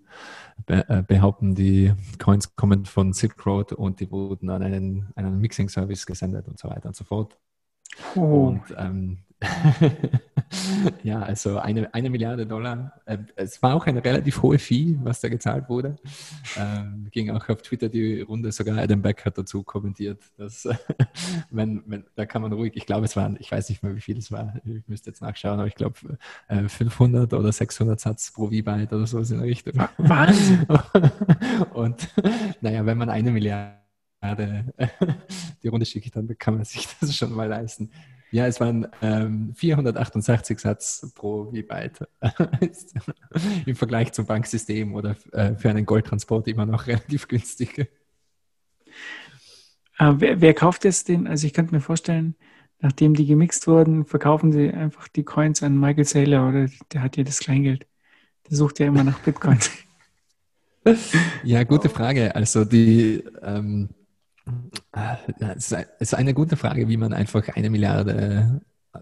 [0.66, 6.06] behaupten, die Coins kommen von Silk Road und die wurden an einen, einen Mixing Service
[6.06, 7.36] gesendet und so weiter und so fort.
[8.14, 8.48] Oh.
[8.48, 9.18] Und ähm,
[11.02, 13.00] ja, also eine, eine Milliarde Dollar.
[13.06, 15.96] Äh, es war auch eine relativ hohe Fee, was da gezahlt wurde.
[16.56, 20.68] Ähm, ging auch auf Twitter die Runde, sogar Adam Beck hat dazu kommentiert, dass
[21.50, 24.00] wenn, wenn, da kann man ruhig, ich glaube, es waren, ich weiß nicht mehr, wie
[24.00, 25.94] viel es war, ich müsste jetzt nachschauen, aber ich glaube
[26.48, 29.74] 500 äh, oder 600 Satz pro V-Byte oder sowas in der Richtung.
[29.98, 30.66] Wahnsinn!
[31.74, 32.08] Und
[32.60, 33.83] naja, wenn man eine Milliarde
[35.62, 37.90] die Runde schickt, dann kann man sich das schon mal leisten.
[38.30, 42.08] Ja, es waren ähm, 468 Satz pro V-Byte.
[43.66, 47.78] Im Vergleich zum Banksystem oder äh, für einen Goldtransport immer noch relativ günstig.
[47.78, 47.86] Äh,
[50.16, 51.28] wer, wer, kauft es denn?
[51.28, 52.34] Also ich könnte mir vorstellen,
[52.80, 57.16] nachdem die gemixt wurden, verkaufen sie einfach die Coins an Michael Saylor oder der hat
[57.16, 57.86] ja das Kleingeld.
[58.50, 59.70] Der sucht ja immer nach Bitcoins.
[61.44, 62.34] ja, gute Frage.
[62.34, 63.90] Also die ähm,
[65.56, 68.60] es ist eine gute Frage, wie man einfach eine Milliarde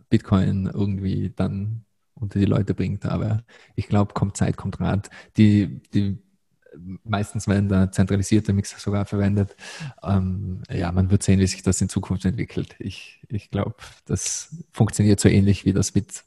[0.09, 1.85] Bitcoin irgendwie dann
[2.15, 3.05] unter die Leute bringt.
[3.07, 5.11] Aber ich glaube, kommt Zeit, kommt Rat.
[5.37, 6.19] Die, die
[7.05, 9.57] meistens werden da zentralisierte Mixer sogar verwendet.
[10.03, 12.77] Ähm, ja, man wird sehen, wie sich das in Zukunft entwickelt.
[12.79, 13.77] Ich, ich glaube,
[14.07, 16.25] das funktioniert so ähnlich wie das mit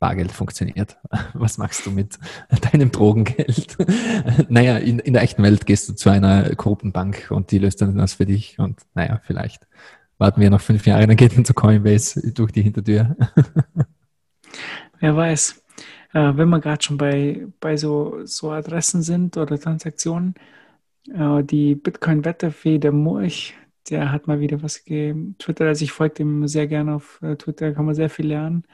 [0.00, 0.98] Bargeld funktioniert.
[1.34, 2.18] Was machst du mit
[2.72, 3.76] deinem Drogengeld?
[4.48, 7.80] naja, in, in der echten Welt gehst du zu einer korrupten Bank und die löst
[7.80, 9.68] dann das für dich und naja, vielleicht
[10.18, 13.16] warten wir noch fünf Jahre, dann geht man zu Coinbase durch die Hintertür.
[15.00, 15.62] Wer weiß.
[16.12, 20.34] Äh, wenn wir gerade schon bei, bei so, so Adressen sind oder Transaktionen,
[21.12, 23.54] äh, die Bitcoin-Wetterfee, der Murch,
[23.88, 25.68] der hat mal wieder was getwittert.
[25.68, 28.64] Also ich folge dem sehr gerne auf äh, Twitter, kann man sehr viel lernen.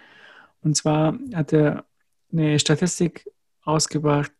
[0.62, 1.86] Und zwar hat er
[2.32, 3.30] eine Statistik
[3.62, 4.32] ausgebracht,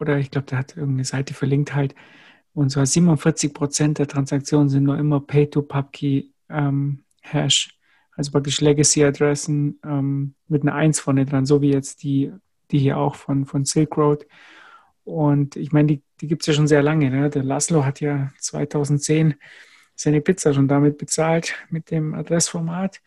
[0.00, 1.94] oder ich glaube, der hat irgendeine Seite verlinkt halt.
[2.54, 7.04] Und zwar 47 Prozent der Transaktionen sind nur immer Pay-to-Pubkey ähm,
[8.18, 12.32] also praktisch Legacy-Adressen ähm, mit einer 1 vorne dran, so wie jetzt die,
[12.70, 14.26] die hier auch von, von Silk Road.
[15.04, 17.10] Und ich meine, die, die gibt es ja schon sehr lange.
[17.10, 17.30] Ne?
[17.30, 19.34] Der Laszlo hat ja 2010
[19.94, 23.00] seine Pizza schon damit bezahlt, mit dem Adressformat.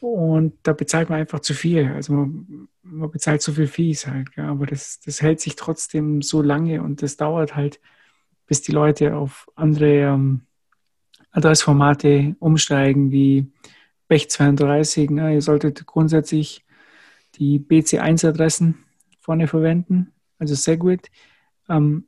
[0.00, 1.90] Und da bezahlt man einfach zu viel.
[1.92, 4.28] Also man, man bezahlt zu viel Fees halt.
[4.36, 4.50] Ja.
[4.50, 7.80] Aber das, das hält sich trotzdem so lange und das dauert halt,
[8.46, 10.42] bis die Leute auf andere ähm,
[11.30, 13.50] Adressformate umsteigen, wie
[14.08, 15.10] Bech 32.
[15.10, 16.64] Na, ihr solltet grundsätzlich
[17.34, 18.76] die BC1-Adressen
[19.20, 21.10] vorne verwenden, also Segwit.
[21.68, 22.06] Ähm,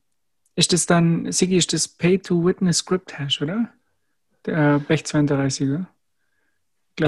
[0.54, 3.68] ist das dann, Sigi, ist das Pay-to-Witness Script Hash, oder?
[4.46, 5.88] Der Bech 32, oder?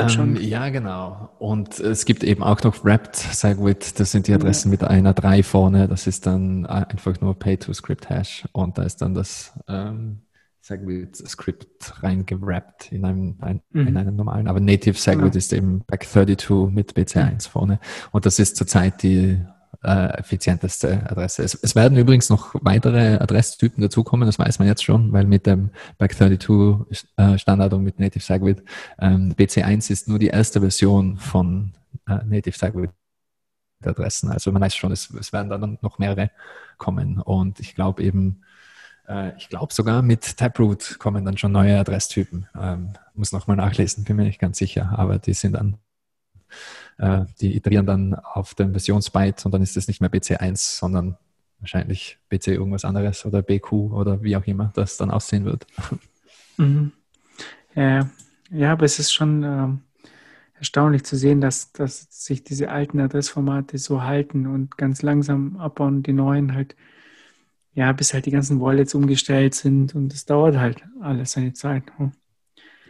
[0.08, 0.36] Schon.
[0.36, 1.30] Ähm, ja, genau.
[1.38, 4.72] Und es gibt eben auch noch Wrapped Segwit, das sind die Adressen ja.
[4.72, 9.52] mit einer 3 vorne, das ist dann einfach nur Pay-to-Script-Hash und da ist dann das
[9.68, 10.20] ähm,
[10.60, 13.88] Segwit-Script reingewrappt in einem, ein, mhm.
[13.88, 14.48] in einem normalen.
[14.48, 15.38] Aber Native Segwit ja.
[15.38, 17.40] ist eben Back32 mit BC1 mhm.
[17.40, 17.80] vorne
[18.12, 19.40] und das ist zurzeit die
[19.82, 21.42] äh, effizienteste Adresse.
[21.42, 25.46] Es, es, werden übrigens noch weitere Adresstypen dazukommen, das weiß man jetzt schon, weil mit
[25.46, 28.62] dem Back32 äh, und mit Native Segwit
[28.98, 31.72] ähm, BC1 ist nur die erste Version von
[32.06, 32.90] äh, Native Segwit
[33.82, 34.30] Adressen.
[34.30, 36.30] Also man weiß schon, es, es werden dann noch mehrere
[36.76, 38.42] kommen und ich glaube eben,
[39.08, 42.46] äh, ich glaube sogar mit Taproot kommen dann schon neue Adresstypen.
[42.58, 45.78] Ähm, muss nochmal nachlesen, bin mir nicht ganz sicher, aber die sind dann
[47.00, 51.16] äh, die iterieren dann auf dem Versionsbyte und dann ist es nicht mehr BC1, sondern
[51.58, 55.66] wahrscheinlich BC irgendwas anderes oder BQ oder wie auch immer das dann aussehen wird.
[56.56, 56.92] Mhm.
[57.74, 58.10] Ja,
[58.50, 59.68] ja, aber es ist schon, äh,
[60.60, 66.02] erstaunlich zu sehen, dass, dass sich diese alten Adressformate so halten und ganz langsam abbauen,
[66.02, 66.76] die neuen halt,
[67.72, 71.84] ja, bis halt die ganzen Wallets umgestellt sind und es dauert halt alles seine Zeit.
[71.96, 72.12] Hm.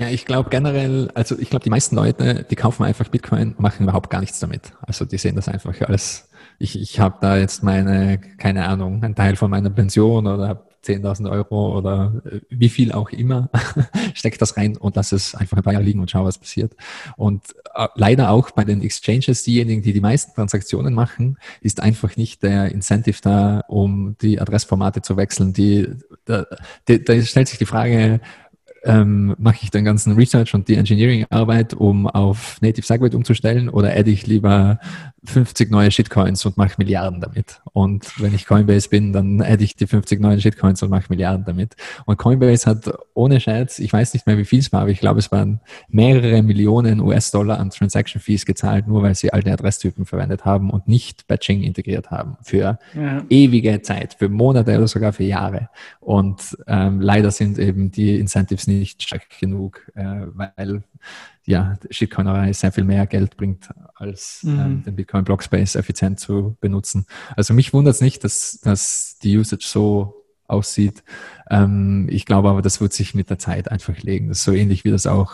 [0.00, 3.82] Ja, ich glaube generell, also ich glaube, die meisten Leute, die kaufen einfach Bitcoin, machen
[3.82, 4.72] überhaupt gar nichts damit.
[4.80, 9.14] Also die sehen das einfach als, ich, ich habe da jetzt meine, keine Ahnung, einen
[9.14, 13.50] Teil von meiner Pension oder habe 10.000 Euro oder äh, wie viel auch immer,
[14.14, 16.74] steck das rein und lass es einfach ein paar Jahre liegen und schau, was passiert.
[17.18, 17.42] Und
[17.74, 22.42] äh, leider auch bei den Exchanges, diejenigen, die die meisten Transaktionen machen, ist einfach nicht
[22.42, 25.52] der Incentive da, um die Adressformate zu wechseln.
[25.52, 25.88] Die,
[26.24, 26.46] da,
[26.86, 28.20] da stellt sich die Frage,
[28.84, 33.90] ähm, mache ich den ganzen Research und die Engineering-Arbeit, um auf Native Segwit umzustellen oder
[33.96, 34.78] adde ich lieber
[35.24, 37.60] 50 neue Shitcoins und mache Milliarden damit.
[37.72, 41.44] Und wenn ich Coinbase bin, dann adde ich die 50 neuen Shitcoins und mache Milliarden
[41.44, 41.76] damit.
[42.06, 45.00] Und Coinbase hat ohne Scherz, ich weiß nicht mehr, wie viel es war, aber ich
[45.00, 50.06] glaube, es waren mehrere Millionen US-Dollar an Transaction Fees gezahlt, nur weil sie alte Adresstypen
[50.06, 53.22] verwendet haben und nicht Batching integriert haben für ja.
[53.28, 55.68] ewige Zeit, für Monate oder sogar für Jahre.
[56.00, 60.82] Und ähm, leider sind eben die Incentives nicht stark genug, äh, weil
[61.44, 64.60] ja, Shitcoinerei sehr viel mehr Geld bringt, als mhm.
[64.60, 67.06] ähm, den Bitcoin Blockspace effizient zu benutzen.
[67.36, 70.19] Also mich wundert es nicht, dass, dass die Usage so
[70.50, 71.02] aussieht.
[71.50, 74.28] Ähm, ich glaube aber, das wird sich mit der Zeit einfach legen.
[74.28, 75.32] Das ist so ähnlich wie das auch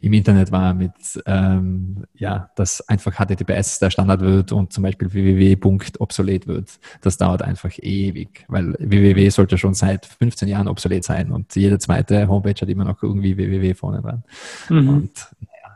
[0.00, 0.92] im Internet war mit,
[1.26, 5.56] ähm, ja, dass einfach HTTPS der Standard wird und zum Beispiel www.
[5.98, 6.78] obsolet wird.
[7.00, 11.78] Das dauert einfach ewig, weil www sollte schon seit 15 Jahren obsolet sein und jede
[11.78, 14.24] zweite Homepage hat immer noch irgendwie www vorne dran.
[14.68, 14.88] Mhm.
[14.88, 15.10] Und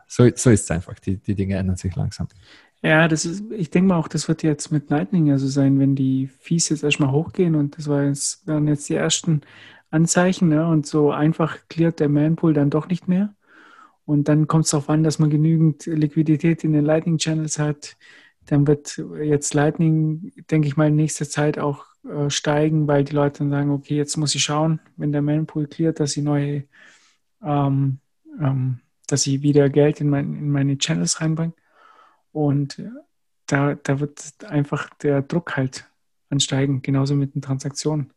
[0.09, 0.99] so, so ist es einfach.
[0.99, 2.29] Die, die Dinge ändern sich langsam.
[2.83, 5.97] Ja, das ist, ich denke mal auch, das wird jetzt mit Lightning also sein, wenn
[5.97, 9.41] die Fees jetzt erstmal hochgehen und das war jetzt, waren jetzt die ersten
[9.91, 10.67] Anzeichen, ne?
[10.69, 13.35] Und so einfach klärt der Manpool dann doch nicht mehr.
[14.07, 17.97] Und dann kommt es darauf an, dass man genügend Liquidität in den Lightning Channels hat.
[18.47, 23.15] Dann wird jetzt Lightning, denke ich mal, in nächster Zeit auch äh, steigen, weil die
[23.15, 26.65] Leute dann sagen, okay, jetzt muss ich schauen, wenn der Manpool klärt, dass sie neue,
[27.43, 28.01] ähm,
[28.41, 31.55] ähm, dass sie wieder Geld in, mein, in meine Channels reinbringen.
[32.39, 32.81] Und
[33.47, 35.91] da, da wird einfach der Druck halt
[36.31, 38.13] ansteigen, genauso mit den Transaktionen.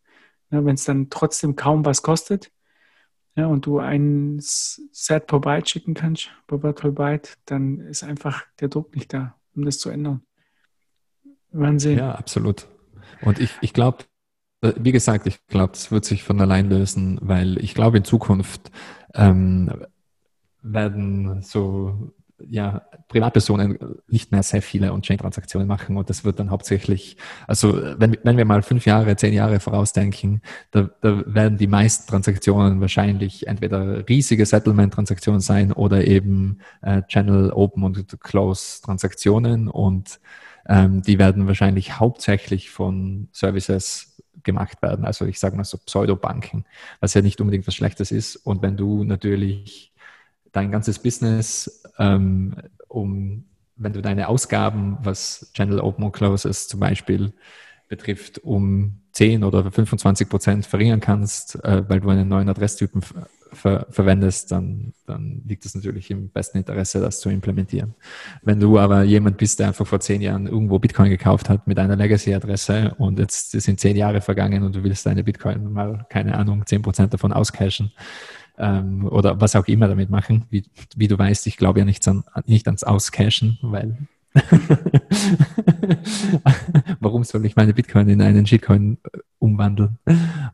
[0.51, 2.51] Ja, Wenn es dann trotzdem kaum was kostet
[3.35, 8.67] ja, und du ein Set per Byte schicken kannst, per Byte, dann ist einfach der
[8.67, 10.21] Druck nicht da, um das zu ändern.
[11.51, 11.97] Wahnsinn.
[11.97, 12.67] Ja, absolut.
[13.21, 14.03] Und ich, ich glaube,
[14.61, 18.03] äh, wie gesagt, ich glaube, das wird sich von allein lösen, weil ich glaube, in
[18.03, 18.69] Zukunft
[19.15, 19.71] ähm,
[20.61, 22.13] werden so
[22.49, 23.77] ja, Privatpersonen
[24.07, 27.17] nicht mehr sehr viele On-Chain-Transaktionen machen und das wird dann hauptsächlich,
[27.47, 32.07] also wenn, wenn wir mal fünf Jahre, zehn Jahre vorausdenken, da, da werden die meisten
[32.07, 40.19] Transaktionen wahrscheinlich entweder riesige Settlement-Transaktionen sein oder eben äh, Channel Open und Close Transaktionen und
[40.67, 44.11] ähm, die werden wahrscheinlich hauptsächlich von Services
[44.43, 45.05] gemacht werden.
[45.05, 46.65] Also ich sage mal so Pseudo-Banking,
[46.99, 48.35] was ja nicht unbedingt was Schlechtes ist.
[48.35, 49.90] Und wenn du natürlich
[50.51, 52.55] dein ganzes Business, ähm,
[52.87, 53.45] um,
[53.75, 57.33] wenn du deine Ausgaben, was Channel Open und Close ist zum Beispiel,
[57.87, 63.01] betrifft, um 10 oder 25 Prozent verringern kannst, äh, weil du einen neuen Adresstypen
[63.53, 67.95] ver verwendest, dann, dann liegt es natürlich im besten Interesse, das zu implementieren.
[68.41, 71.77] Wenn du aber jemand bist, der einfach vor zehn Jahren irgendwo Bitcoin gekauft hat mit
[71.77, 76.37] einer Legacy-Adresse und jetzt sind zehn Jahre vergangen und du willst deine Bitcoin mal, keine
[76.37, 77.91] Ahnung, 10 Prozent davon auscashen,
[78.57, 80.45] ähm, oder was auch immer damit machen.
[80.49, 83.97] Wie, wie du weißt, ich glaube ja nicht, an, nicht ans Auscashen, weil
[86.99, 89.97] warum soll ich meine Bitcoin in einen Shitcoin äh, umwandeln?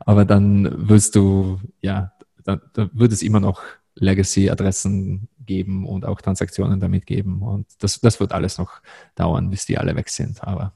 [0.00, 2.12] Aber dann wirst du, ja,
[2.44, 3.62] da, da wird es immer noch
[3.94, 7.42] Legacy-Adressen geben und auch Transaktionen damit geben.
[7.42, 8.80] Und das, das wird alles noch
[9.14, 10.42] dauern, bis die alle weg sind.
[10.44, 10.72] Aber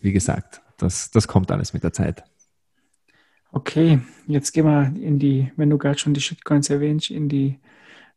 [0.00, 2.24] wie gesagt, das, das kommt alles mit der Zeit.
[3.54, 7.60] Okay, jetzt gehen wir in die, wenn du gerade schon die Shitcoins erwähnst, in die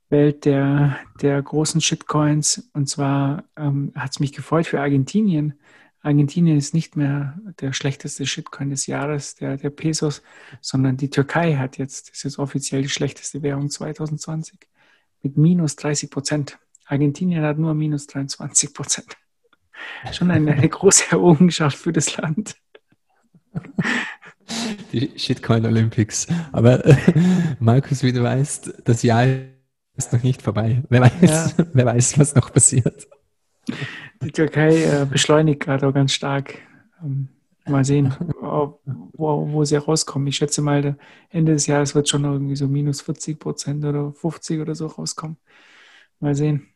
[0.07, 2.69] Welt der, der großen Shitcoins.
[2.73, 5.59] Und zwar ähm, hat es mich gefreut für Argentinien.
[6.01, 10.21] Argentinien ist nicht mehr der schlechteste Shitcoin des Jahres, der, der Pesos,
[10.61, 14.57] sondern die Türkei hat jetzt, das ist jetzt offiziell die schlechteste Währung 2020
[15.21, 16.59] mit minus 30 Prozent.
[16.85, 19.17] Argentinien hat nur minus 23 Prozent.
[20.13, 22.55] Schon eine, eine große Errungenschaft für das Land.
[24.91, 26.27] Die Shitcoin Olympics.
[26.51, 26.83] Aber
[27.59, 29.25] Markus, wie du weißt, das Jahr
[29.95, 30.83] ist noch nicht vorbei.
[30.89, 31.65] Wer weiß, ja.
[31.73, 33.07] wer weiß was noch passiert.
[34.21, 36.55] Die Türkei äh, beschleunigt gerade auch ganz stark.
[37.03, 37.29] Ähm,
[37.67, 38.79] mal sehen, wo,
[39.51, 40.27] wo, sie rauskommen.
[40.27, 40.97] Ich schätze mal,
[41.29, 45.37] Ende des Jahres wird schon irgendwie so minus 40 Prozent oder 50 oder so rauskommen.
[46.19, 46.67] Mal sehen.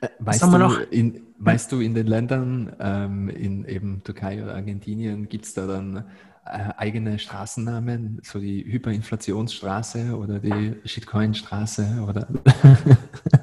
[0.00, 5.28] Äh, weißt, du, in, weißt du, in den Ländern, ähm, in eben Türkei oder Argentinien,
[5.28, 6.02] gibt es da dann äh,
[6.48, 12.28] eigene Straßennamen, so die Hyperinflationsstraße oder die Shitcoin-Straße oder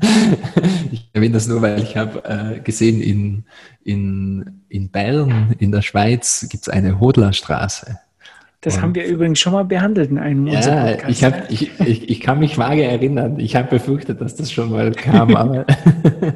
[0.92, 3.46] ich erwähne das nur, weil ich habe äh, gesehen, in,
[3.84, 8.00] in, in Bern in der Schweiz gibt es eine Hodlerstraße.
[8.66, 11.10] Das und, haben wir übrigens schon mal behandelt in einem ja, unserer Podcasts.
[11.12, 13.40] Ich, hab, ich, ich, ich kann mich vage erinnern.
[13.40, 15.68] Ich habe befürchtet, dass das schon mal kam, aber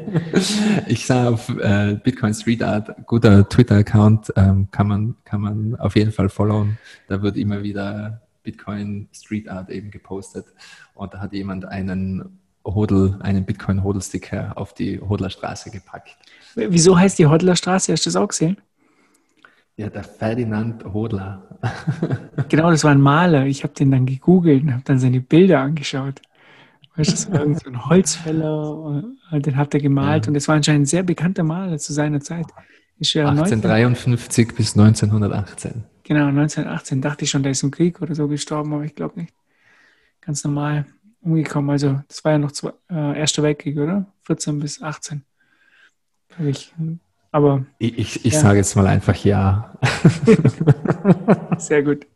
[0.87, 5.95] ich sah auf äh, Bitcoin Street Art, guter Twitter-Account, ähm, kann, man, kann man auf
[5.95, 6.77] jeden Fall followen.
[7.07, 10.45] Da wird immer wieder Bitcoin Street Art eben gepostet.
[10.93, 16.15] Und da hat jemand einen Hodl, einen Bitcoin-Hodl-Sticker auf die Hodlerstraße gepackt.
[16.53, 17.91] Wieso heißt die Hodlerstraße?
[17.91, 18.57] Hast du das auch gesehen?
[19.79, 21.41] Ja, der Ferdinand Hodler.
[22.49, 23.45] genau, das war ein Maler.
[23.45, 26.21] Ich habe den dann gegoogelt und habe dann seine Bilder angeschaut.
[26.97, 30.27] Weißt, das war so ein Holzfäller, äh, den hat er gemalt ja.
[30.27, 32.47] und das war anscheinend ein sehr bekannter Maler zu seiner Zeit.
[32.97, 34.57] Ist ja 1853 19...
[34.57, 35.85] bis 1918.
[36.03, 39.21] Genau, 1918 dachte ich schon, der ist im Krieg oder so gestorben, aber ich glaube
[39.21, 39.33] nicht.
[40.19, 40.87] Ganz normal
[41.21, 41.69] umgekommen.
[41.69, 44.07] Also das war ja noch zwei, äh, Erster Weltkrieg, oder?
[44.23, 45.23] 14 bis 18.
[46.39, 46.73] Ich
[47.31, 47.65] aber.
[47.77, 48.39] Ich, ich, ich ja.
[48.39, 49.77] sage jetzt mal einfach ja.
[51.57, 52.07] Sehr gut.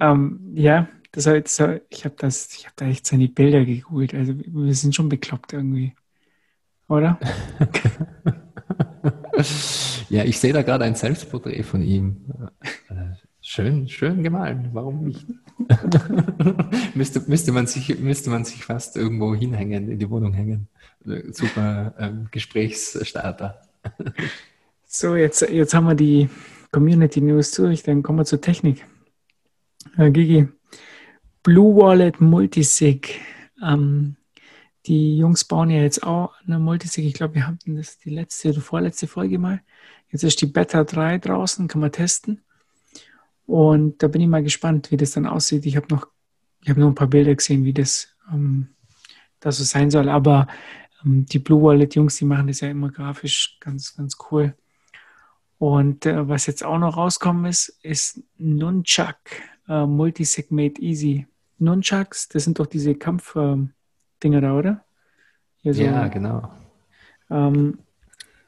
[0.00, 1.60] Ähm, ja, das war jetzt,
[1.90, 4.14] ich habe das, ich habe da echt seine Bilder gegoogelt.
[4.14, 5.94] Also wir sind schon bekloppt irgendwie.
[6.88, 7.18] Oder?
[10.08, 12.24] ja, ich sehe da gerade ein Selbstporträt von ihm.
[12.88, 14.70] Äh, schön, schön gemalt.
[14.72, 15.26] Warum nicht?
[16.94, 20.68] müsste, müsste, man sich, müsste man sich fast irgendwo hinhängen, in die Wohnung hängen.
[21.32, 23.67] Super ähm, Gesprächsstarter.
[24.90, 26.30] So, jetzt, jetzt haben wir die
[26.72, 28.86] Community News durch, dann kommen wir zur Technik.
[29.98, 30.48] Äh, Gigi,
[31.42, 33.20] Blue Wallet Multisig.
[33.62, 34.16] Ähm,
[34.86, 37.04] die Jungs bauen ja jetzt auch eine Multisig.
[37.04, 39.60] Ich glaube, wir hatten das die letzte oder vorletzte Folge mal.
[40.10, 42.42] Jetzt ist die Beta 3 draußen, kann man testen.
[43.44, 45.66] Und da bin ich mal gespannt, wie das dann aussieht.
[45.66, 46.06] Ich habe noch,
[46.62, 48.68] ich habe noch ein paar Bilder gesehen, wie das, ähm,
[49.40, 50.08] das so sein soll.
[50.08, 50.46] Aber
[51.04, 54.54] die Blue Wallet Jungs, die machen das ja immer grafisch ganz, ganz cool.
[55.58, 59.16] Und äh, was jetzt auch noch rauskommen ist, ist Nunchuck
[59.68, 61.26] äh, Multisegmate Easy.
[61.58, 63.68] Nunchucks, das sind doch diese Kampfdinger
[64.22, 64.84] äh, da, oder?
[65.64, 66.50] So, ja, genau.
[67.30, 67.78] Ähm,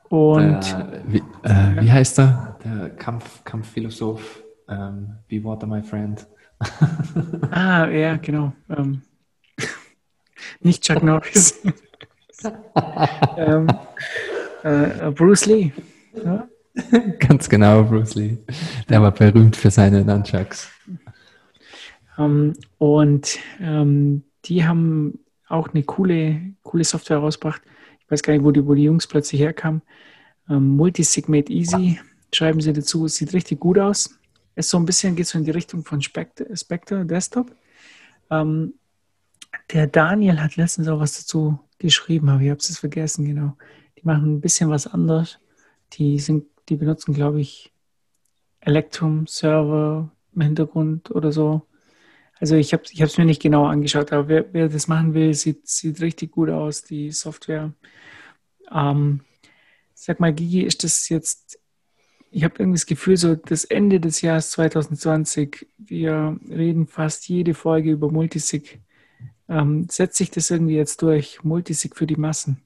[0.09, 2.59] und der, wie, äh, wie, heißt er?
[2.65, 4.43] Der Kampf, Kampfphilosoph.
[4.69, 6.27] Ähm, Be Water, my friend.
[7.51, 8.53] ah, ja, genau.
[8.69, 9.03] Ähm,
[10.61, 11.61] nicht Chuck Norris.
[13.37, 13.67] ähm,
[14.63, 15.73] äh, Bruce Lee.
[16.25, 16.49] Ja?
[17.19, 18.39] Ganz genau, Bruce Lee.
[18.89, 20.71] Der war berühmt für seine Nunchucks.
[22.17, 25.19] Um, ähm, und ähm, die haben
[25.49, 27.63] auch eine coole, coole Software rausgebracht.
[28.01, 29.83] Ich weiß gar nicht, wo die, wo die Jungs plötzlich herkamen.
[30.49, 31.99] Ähm, Multisigmate Easy
[32.33, 33.09] schreiben sie dazu.
[33.09, 34.19] Sieht richtig gut aus.
[34.55, 37.55] Ist so ein bisschen, geht so in die Richtung von Spectre, Spectre Desktop.
[39.73, 42.45] Der Daniel hat letztens auch was dazu geschrieben habe.
[42.45, 43.57] Ich habe es vergessen, genau.
[43.99, 45.39] Die machen ein bisschen was anderes.
[45.95, 47.73] Die sind, die benutzen, glaube ich,
[48.61, 51.63] Electrum Server im Hintergrund oder so.
[52.39, 55.69] Also ich habe es mir nicht genau angeschaut, aber wer, wer, das machen will, sieht,
[55.69, 57.75] sieht richtig gut aus, die Software.
[58.73, 59.21] Ähm,
[59.95, 61.59] sag mal, Gigi, ist das jetzt,
[62.31, 67.53] ich habe irgendwie das Gefühl, so das Ende des Jahres 2020, wir reden fast jede
[67.53, 68.81] Folge über Multisig.
[69.51, 71.43] Ähm, setzt sich das irgendwie jetzt durch?
[71.43, 72.63] Multisig für die Massen?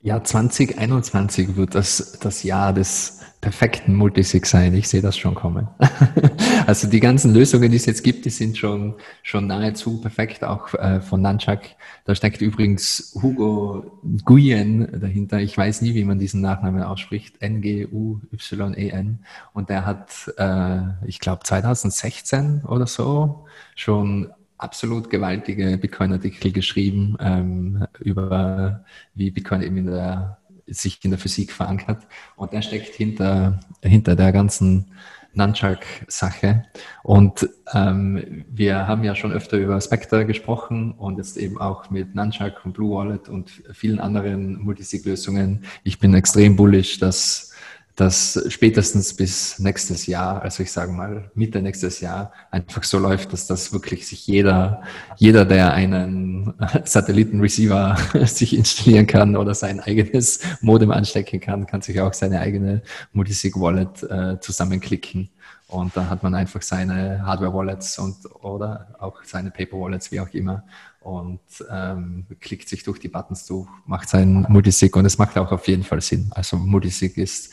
[0.00, 4.74] Ja, 2021 wird das, das Jahr des perfekten Multisig sein.
[4.74, 5.66] Ich sehe das schon kommen.
[6.66, 10.72] also die ganzen Lösungen, die es jetzt gibt, die sind schon, schon nahezu perfekt, auch
[10.74, 11.60] äh, von Nunchuck.
[12.04, 15.40] Da steckt übrigens Hugo Guyen dahinter.
[15.40, 17.40] Ich weiß nie, wie man diesen Nachnamen ausspricht.
[17.40, 19.24] N-G-U-Y-E-N.
[19.54, 27.86] Und der hat, äh, ich glaube, 2016 oder so schon absolut gewaltige Bitcoin-Artikel geschrieben ähm,
[28.00, 28.84] über
[29.14, 32.06] wie Bitcoin eben in der, sich in der Physik verankert.
[32.36, 34.86] Und der steckt hinter, hinter der ganzen
[35.34, 36.64] Nunchuck-Sache.
[37.02, 42.14] Und ähm, wir haben ja schon öfter über Spectre gesprochen und jetzt eben auch mit
[42.14, 45.64] Nunchuck und Blue Wallet und vielen anderen Multisig-Lösungen.
[45.82, 47.53] Ich bin extrem bullish, dass
[47.96, 53.32] dass spätestens bis nächstes Jahr, also ich sage mal Mitte nächstes Jahr, einfach so läuft,
[53.32, 54.82] dass das wirklich sich jeder,
[55.16, 62.00] jeder, der einen Satellitenreceiver sich installieren kann oder sein eigenes Modem anstecken kann, kann sich
[62.00, 62.82] auch seine eigene
[63.12, 65.30] Multisig Wallet äh, zusammenklicken
[65.68, 70.64] Und dann hat man einfach seine Hardware-Wallets und oder auch seine Paper-Wallets, wie auch immer,
[71.00, 71.40] und
[71.70, 75.66] ähm, klickt sich durch die Buttons durch, macht seinen Multisig und es macht auch auf
[75.66, 76.30] jeden Fall Sinn.
[76.34, 77.52] Also Multisig ist,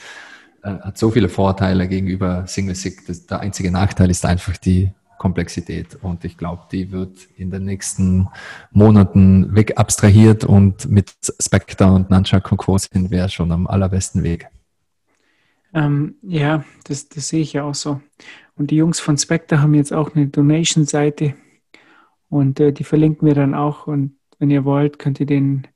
[0.64, 3.28] äh, hat so viele Vorteile gegenüber Single-Sig.
[3.30, 4.91] Der einzige Nachteil ist einfach die
[5.22, 5.99] Komplexität.
[6.01, 8.28] Und ich glaube, die wird in den nächsten
[8.72, 12.78] Monaten weg abstrahiert und mit Spectre und Nunchuck und Co.
[12.78, 14.47] sind wir schon am allerbesten Weg.
[15.74, 18.01] Ähm, ja, das, das sehe ich ja auch so.
[18.55, 21.36] Und die Jungs von Spectre haben jetzt auch eine Donation-Seite
[22.30, 23.88] und äh, die verlinken wir dann auch.
[23.88, 25.67] Und wenn ihr wollt, könnt ihr denen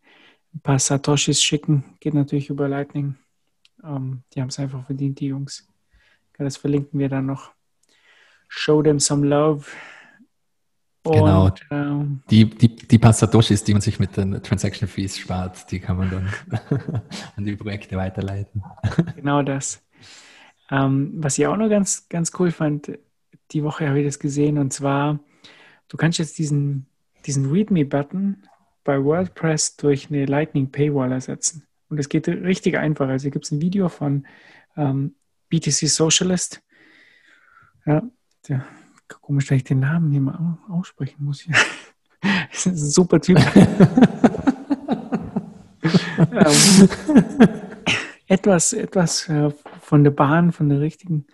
[0.53, 1.83] ein paar Satoshis schicken.
[1.99, 3.15] Geht natürlich über Lightning.
[3.83, 5.67] Ähm, die haben es einfach verdient, die Jungs.
[6.37, 7.51] das verlinken wir dann noch.
[8.47, 9.65] Show them some love.
[11.03, 11.45] Genau.
[11.45, 15.69] Und, ähm, die, die, die paar Satoshis, die man sich mit den Transaction Fees spart,
[15.71, 16.29] die kann man dann
[17.35, 18.63] an die Projekte weiterleiten.
[19.15, 19.84] Genau das.
[20.71, 22.97] Ähm, was ich auch noch ganz, ganz cool fand,
[23.51, 25.19] die Woche habe ich das gesehen, und zwar,
[25.87, 26.87] du kannst jetzt diesen,
[27.25, 28.43] diesen README-Button
[28.83, 31.67] bei WordPress durch eine Lightning Paywall ersetzen.
[31.89, 33.07] Und es geht richtig einfach.
[33.07, 34.25] Also hier gibt es ein Video von
[34.75, 35.15] ähm,
[35.49, 36.61] BTC Socialist.
[37.85, 38.01] Ja,
[38.47, 38.65] der,
[39.21, 41.45] komisch, dass ich den Namen hier mal aussprechen muss.
[42.51, 43.37] das ist ein super Typ.
[46.31, 47.61] ähm,
[48.27, 49.51] etwas, etwas äh,
[49.81, 51.25] von der Bahn, von der richtigen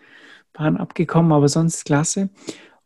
[0.54, 2.30] Bahn abgekommen, aber sonst klasse.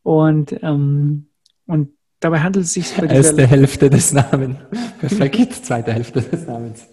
[0.03, 1.27] Und, ähm,
[1.65, 1.89] und
[2.19, 4.57] dabei handelt es sich bei Erste Hälfte des Namens.
[4.99, 6.87] Perfekt, zweite Hälfte des Namens.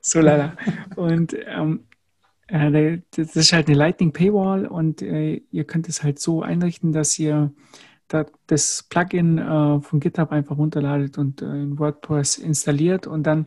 [0.00, 0.56] So leider.
[0.96, 1.84] Und ähm,
[2.46, 6.92] äh, das ist halt eine Lightning Paywall und äh, ihr könnt es halt so einrichten,
[6.92, 7.52] dass ihr
[8.48, 13.46] das Plugin äh, von GitHub einfach runterladet und in WordPress installiert und dann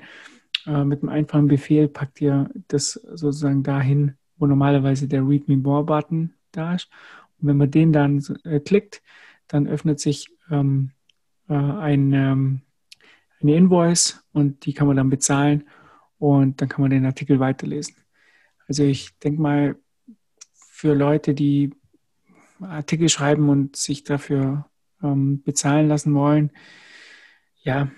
[0.65, 5.57] äh, mit einem einfachen Befehl packt ihr das sozusagen dahin, wo normalerweise der Read Me
[5.57, 6.89] More Button da ist.
[7.39, 9.01] Und wenn man den dann äh, klickt,
[9.47, 10.91] dann öffnet sich ähm,
[11.49, 12.61] äh, ein, ähm,
[13.41, 15.67] eine Invoice und die kann man dann bezahlen
[16.17, 17.95] und dann kann man den Artikel weiterlesen.
[18.67, 19.75] Also ich denke mal,
[20.53, 21.71] für Leute, die
[22.59, 24.69] Artikel schreiben und sich dafür
[25.01, 26.51] ähm, bezahlen lassen wollen,
[27.61, 27.89] ja,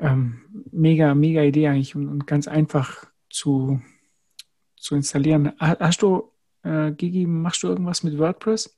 [0.00, 0.40] ähm,
[0.72, 3.80] mega, mega Idee eigentlich und, und, ganz einfach zu,
[4.76, 5.52] zu installieren.
[5.58, 6.32] Hast du,
[6.62, 8.76] äh, Gigi, machst du irgendwas mit WordPress?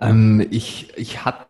[0.00, 1.48] Ähm, ich, ich hatte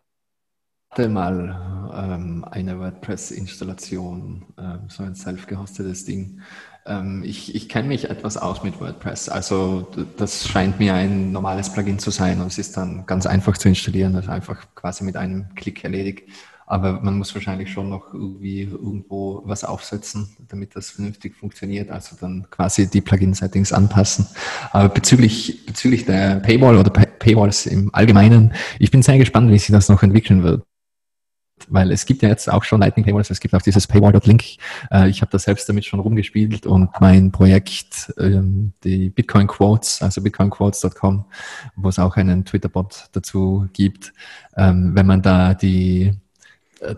[1.07, 6.41] mal ähm, eine WordPress-Installation, ähm, so ein self-gehostetes Ding.
[6.85, 9.29] Ähm, ich, ich kenne mich etwas aus mit WordPress.
[9.29, 9.87] Also
[10.17, 13.69] das scheint mir ein normales Plugin zu sein und es ist dann ganz einfach zu
[13.69, 16.29] installieren, also einfach quasi mit einem Klick erledigt.
[16.69, 21.89] Aber man muss wahrscheinlich schon noch irgendwie irgendwo was aufsetzen, damit das vernünftig funktioniert.
[21.89, 24.27] Also dann quasi die Plugin-Settings anpassen.
[24.71, 29.71] Aber bezüglich, bezüglich der Paywall oder Paywalls im Allgemeinen, ich bin sehr gespannt, wie sich
[29.71, 30.63] das noch entwickeln wird
[31.67, 34.43] weil es gibt ja jetzt auch schon Lightning Paywalls, es gibt auch dieses Paywall.link.
[34.91, 40.01] Äh, ich habe da selbst damit schon rumgespielt und mein Projekt, ähm, die Bitcoin Quotes,
[40.01, 41.25] also bitcoinquotes.com,
[41.75, 44.13] wo es auch einen Twitter-Bot dazu gibt,
[44.55, 46.13] ähm, wenn man da die,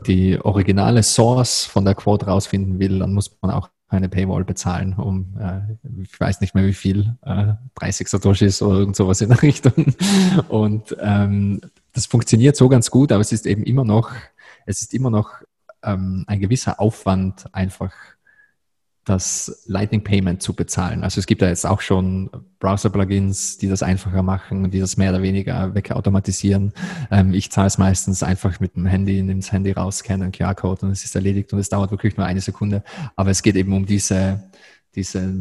[0.06, 4.94] die originale Source von der Quote rausfinden will, dann muss man auch eine Paywall bezahlen,
[4.94, 5.62] um, äh,
[6.02, 9.94] ich weiß nicht mehr wie viel, äh, 30 Satoshis oder irgend sowas in der Richtung.
[10.48, 11.60] Und ähm,
[11.92, 14.12] das funktioniert so ganz gut, aber es ist eben immer noch
[14.66, 15.42] es ist immer noch
[15.84, 17.94] ähm, ein gewisser Aufwand, einfach
[19.06, 21.04] das Lightning Payment zu bezahlen.
[21.04, 22.30] Also es gibt ja jetzt auch schon
[22.60, 26.74] Browser-Plugins, die das einfacher machen, die das mehr oder weniger wegautomatisieren.
[27.10, 30.32] Ähm, ich zahle es meistens einfach mit dem Handy, nehme das Handy raus, scanne einen
[30.32, 32.84] QR-Code und es ist erledigt und es dauert wirklich nur eine Sekunde.
[33.16, 34.44] Aber es geht eben um diese,
[34.94, 35.34] diese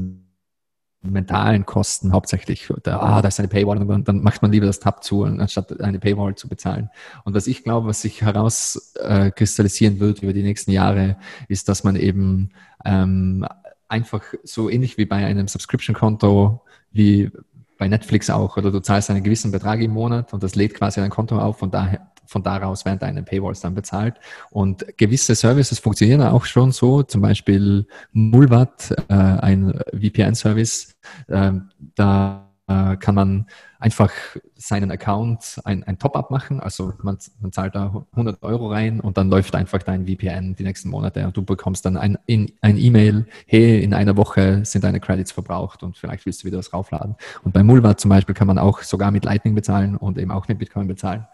[1.02, 2.68] mentalen Kosten hauptsächlich.
[2.82, 5.80] Da, ah, da ist eine Paywall und dann, macht man lieber das Tab zu, anstatt
[5.80, 6.90] eine Paywall zu bezahlen.
[7.24, 11.16] Und was ich glaube, was sich herauskristallisieren äh, wird über die nächsten Jahre,
[11.48, 12.50] ist, dass man eben
[12.84, 13.46] ähm,
[13.88, 16.60] einfach so ähnlich wie bei einem Subscription-Konto
[16.92, 17.30] wie
[17.78, 21.00] bei Netflix auch, oder du zahlst einen gewissen Betrag im Monat und das lädt quasi
[21.00, 24.14] ein Konto auf und daher von daraus werden deine Paywalls dann bezahlt.
[24.50, 30.94] Und gewisse Services funktionieren auch schon so, zum Beispiel Mulvat, äh, ein VPN-Service,
[31.26, 31.52] äh,
[31.96, 33.46] da äh, kann man
[33.80, 34.12] einfach
[34.54, 36.60] seinen Account ein, ein Top-up machen.
[36.60, 40.62] Also man, man zahlt da 100 Euro rein und dann läuft einfach dein VPN die
[40.62, 45.00] nächsten Monate und du bekommst dann ein, ein E-Mail, hey, in einer Woche sind deine
[45.00, 47.16] Credits verbraucht und vielleicht willst du wieder was raufladen.
[47.42, 50.46] Und bei Mulva zum Beispiel kann man auch sogar mit Lightning bezahlen und eben auch
[50.46, 51.26] mit Bitcoin bezahlen.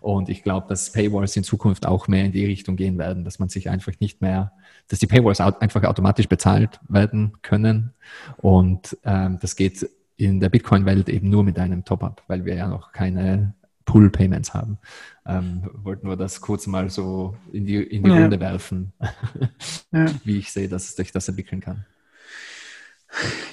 [0.00, 3.38] Und ich glaube, dass Paywalls in Zukunft auch mehr in die Richtung gehen werden, dass
[3.38, 4.52] man sich einfach nicht mehr,
[4.88, 7.94] dass die Paywalls einfach automatisch bezahlt werden können.
[8.36, 12.68] Und ähm, das geht in der Bitcoin-Welt eben nur mit einem Top-up, weil wir ja
[12.68, 13.54] noch keine
[13.84, 14.78] Pull-Payments haben.
[15.26, 18.22] Ähm, wollten wir das kurz mal so in die, in die ja.
[18.22, 18.92] Runde werfen,
[19.92, 20.06] ja.
[20.24, 21.84] wie ich sehe, dass sich das entwickeln kann.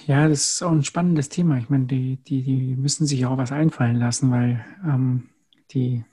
[0.08, 1.58] Ja, das ist auch ein spannendes Thema.
[1.58, 5.30] Ich meine, die, die, die müssen sich auch was einfallen lassen, weil ähm,
[5.72, 6.04] die,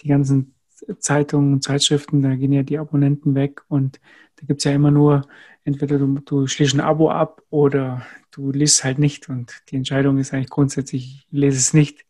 [0.00, 0.54] die ganzen
[1.00, 4.00] Zeitungen Zeitschriften, da gehen ja die Abonnenten weg und
[4.36, 5.26] da gibt es ja immer nur,
[5.68, 10.16] entweder du, du schließt ein Abo ab oder du liest halt nicht und die Entscheidung
[10.16, 12.06] ist eigentlich grundsätzlich, ich lese es nicht,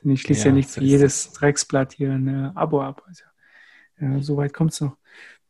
[0.00, 3.02] denn ich schließe ja, ja nicht für jedes Drecksblatt hier ein Abo ab.
[3.06, 3.24] Also,
[4.00, 4.96] ja, so weit kommt es noch.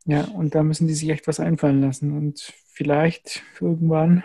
[0.07, 4.25] Ja, und da müssen die sich echt was einfallen lassen und vielleicht irgendwann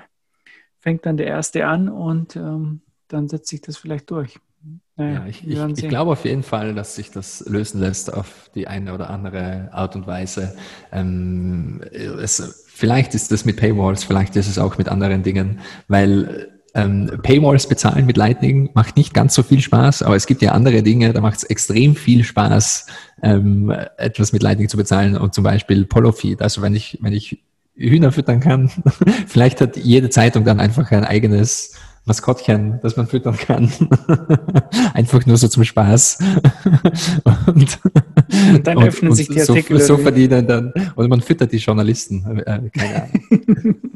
[0.79, 4.39] fängt dann der Erste an und ähm, dann setzt sich das vielleicht durch.
[4.97, 8.49] Naja, ja, ich, ich, ich, glaube auf jeden Fall, dass sich das lösen lässt auf
[8.55, 10.55] die eine oder andere Art und Weise.
[10.91, 15.59] Ähm, es, vielleicht ist das mit Paywalls, vielleicht ist es auch mit anderen Dingen,
[15.89, 20.41] weil ähm, Paywalls bezahlen mit Lightning macht nicht ganz so viel Spaß, aber es gibt
[20.41, 22.87] ja andere Dinge, da macht es extrem viel Spaß,
[23.21, 26.41] ähm, etwas mit Lightning zu bezahlen und zum Beispiel Polo Feed.
[26.41, 27.43] Also wenn ich, wenn ich
[27.75, 28.69] Hühner füttern kann,
[29.27, 31.75] vielleicht hat jede Zeitung dann einfach ein eigenes
[32.05, 33.71] Maskottchen, das man füttern kann.
[34.93, 36.19] Einfach nur so zum Spaß.
[37.47, 37.79] und,
[38.53, 39.79] und dann öffnen und, sich die Artikel.
[39.79, 42.39] So, so verdienen dann, oder man füttert die Journalisten.
[42.39, 43.75] Äh, keine Ahnung.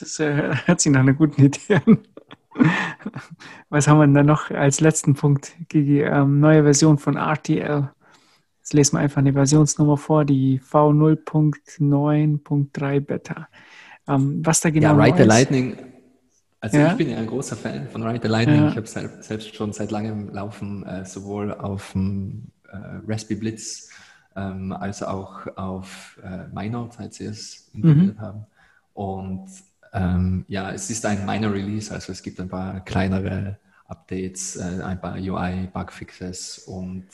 [0.00, 1.98] Das äh, hört sich nach einer guten Idee an.
[3.68, 5.52] Was haben wir denn da noch als letzten Punkt?
[5.72, 7.88] Die ähm, neue Version von RTL.
[8.58, 13.46] Jetzt lesen wir einfach eine Versionsnummer vor, die V0.9.3 Beta.
[14.08, 15.91] Ähm, was da genau ja, Write the Lightning
[16.62, 16.92] also ja.
[16.92, 18.62] ich bin ja ein großer Fan von Ride the Lightning.
[18.62, 18.68] Ja.
[18.68, 23.90] Ich habe selbst schon seit langem laufen, äh, sowohl auf dem äh, Raspberry Blitz
[24.36, 28.20] ähm, als auch auf äh, Minor, seit sie es integriert mhm.
[28.20, 28.46] haben.
[28.94, 29.48] Und
[29.92, 34.84] ähm, ja, es ist ein Minor Release, also es gibt ein paar kleinere Updates, äh,
[34.84, 37.06] ein paar UI-Bugfixes und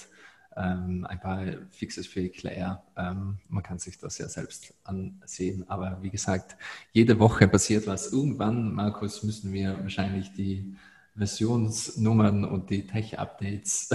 [0.58, 2.82] ähm, ein paar Fixes für Claire.
[2.96, 5.64] Ähm, man kann sich das ja selbst ansehen.
[5.68, 6.56] Aber wie gesagt,
[6.92, 8.12] jede Woche passiert was.
[8.12, 10.74] Irgendwann, Markus, müssen wir wahrscheinlich die
[11.16, 13.90] Versionsnummern und die Tech-Updates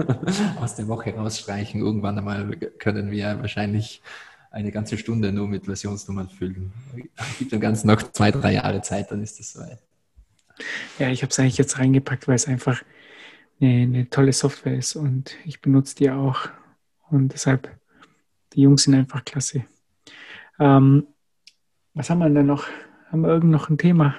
[0.60, 1.80] aus der Woche rausstreichen.
[1.80, 4.02] Irgendwann einmal können wir wahrscheinlich
[4.50, 6.72] eine ganze Stunde nur mit Versionsnummern füllen.
[7.38, 9.78] Gibt dem Ganzen noch zwei, drei Jahre Zeit, dann ist das soweit.
[10.98, 12.82] Ja, ich habe es eigentlich jetzt reingepackt, weil es einfach
[13.60, 16.48] eine, eine tolle Software ist und ich benutze die auch.
[17.08, 17.70] Und deshalb,
[18.52, 19.64] die Jungs sind einfach klasse.
[20.58, 21.06] Ähm,
[21.94, 22.66] was haben wir denn noch?
[23.10, 24.16] Haben wir irgend noch ein Thema?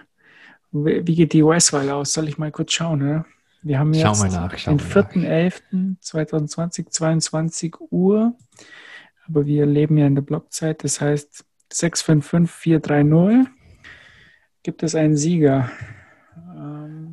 [0.71, 2.13] Wie geht die US-Wahl aus?
[2.13, 3.01] Soll ich mal kurz schauen?
[3.01, 3.25] Oder?
[3.61, 8.35] Wir haben jetzt nach, den 4.11.2020, 22 Uhr.
[9.27, 10.83] Aber wir leben ja in der Blockzeit.
[10.83, 13.51] Das heißt, 655430
[14.63, 15.69] gibt es einen Sieger.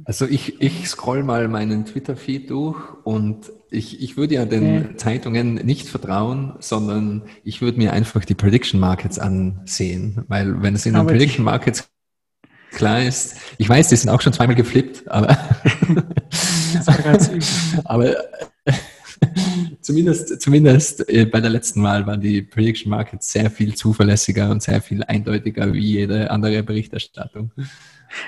[0.07, 4.97] Also ich, ich scroll mal meinen Twitter-Feed durch und ich, ich würde ja den okay.
[4.97, 10.85] Zeitungen nicht vertrauen, sondern ich würde mir einfach die Prediction Markets ansehen, weil wenn es
[10.85, 11.89] in den Prediction Markets
[12.71, 15.39] klar ist, ich weiß, die sind auch schon zweimal geflippt, aber,
[17.85, 18.17] aber
[19.81, 24.63] zumindest, zumindest äh, bei der letzten Mal waren die Prediction Markets sehr viel zuverlässiger und
[24.63, 27.53] sehr viel eindeutiger wie jede andere Berichterstattung.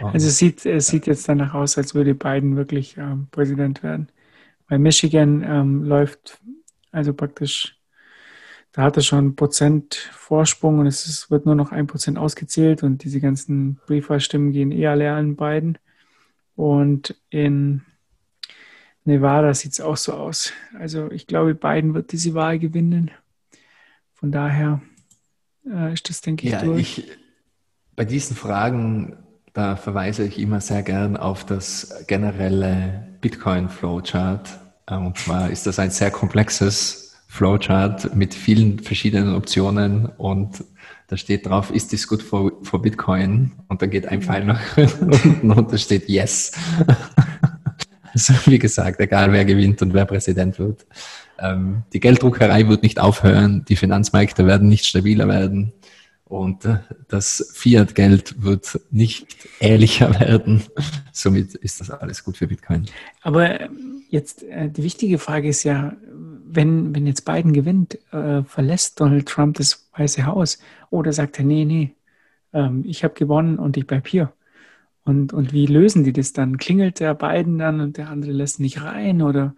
[0.00, 4.08] Also es sieht, es sieht jetzt danach aus, als würde Biden wirklich ähm, Präsident werden.
[4.68, 6.40] Bei Michigan ähm, läuft
[6.96, 7.76] also praktisch,
[8.72, 12.16] da hat er schon einen Prozent Vorsprung und es ist, wird nur noch ein Prozent
[12.16, 15.78] ausgezählt und diese ganzen Briefwahlstimmen gehen eher alle an Biden.
[16.54, 17.82] Und in
[19.04, 20.52] Nevada sieht es auch so aus.
[20.78, 23.10] Also ich glaube, Biden wird diese Wahl gewinnen.
[24.14, 24.80] Von daher
[25.70, 26.98] äh, ist das, denke ich, ja, durch.
[26.98, 27.18] Ich,
[27.94, 29.18] bei diesen Fragen
[29.56, 34.50] da verweise ich immer sehr gern auf das generelle Bitcoin-Flowchart.
[34.86, 40.62] Äh, und zwar ist das ein sehr komplexes Flowchart mit vielen verschiedenen Optionen und
[41.08, 43.52] da steht drauf, ist this good for, for Bitcoin?
[43.68, 46.52] Und da geht ein Pfeil nach unten und da steht Yes.
[48.12, 50.86] Also wie gesagt, egal wer gewinnt und wer Präsident wird.
[51.38, 55.74] Ähm, die Gelddruckerei wird nicht aufhören, die Finanzmärkte werden nicht stabiler werden.
[56.28, 60.64] Und äh, das Fiat-Geld wird nicht ehrlicher werden.
[61.12, 62.86] Somit ist das alles gut für Bitcoin.
[63.22, 65.96] Aber ähm, jetzt äh, die wichtige Frage ist ja,
[66.48, 70.58] wenn, wenn jetzt Biden gewinnt, äh, verlässt Donald Trump das Weiße Haus
[70.90, 71.94] oder sagt er, nee, nee,
[72.52, 74.32] ähm, ich habe gewonnen und ich bleibe hier.
[75.04, 76.58] Und, und wie lösen die das dann?
[76.58, 79.54] Klingelt der Biden dann und der andere lässt nicht rein oder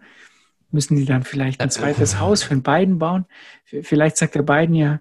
[0.69, 3.25] müssen die dann vielleicht ein zweites Haus für den Biden bauen?
[3.65, 4.99] Vielleicht sagt der Biden ja,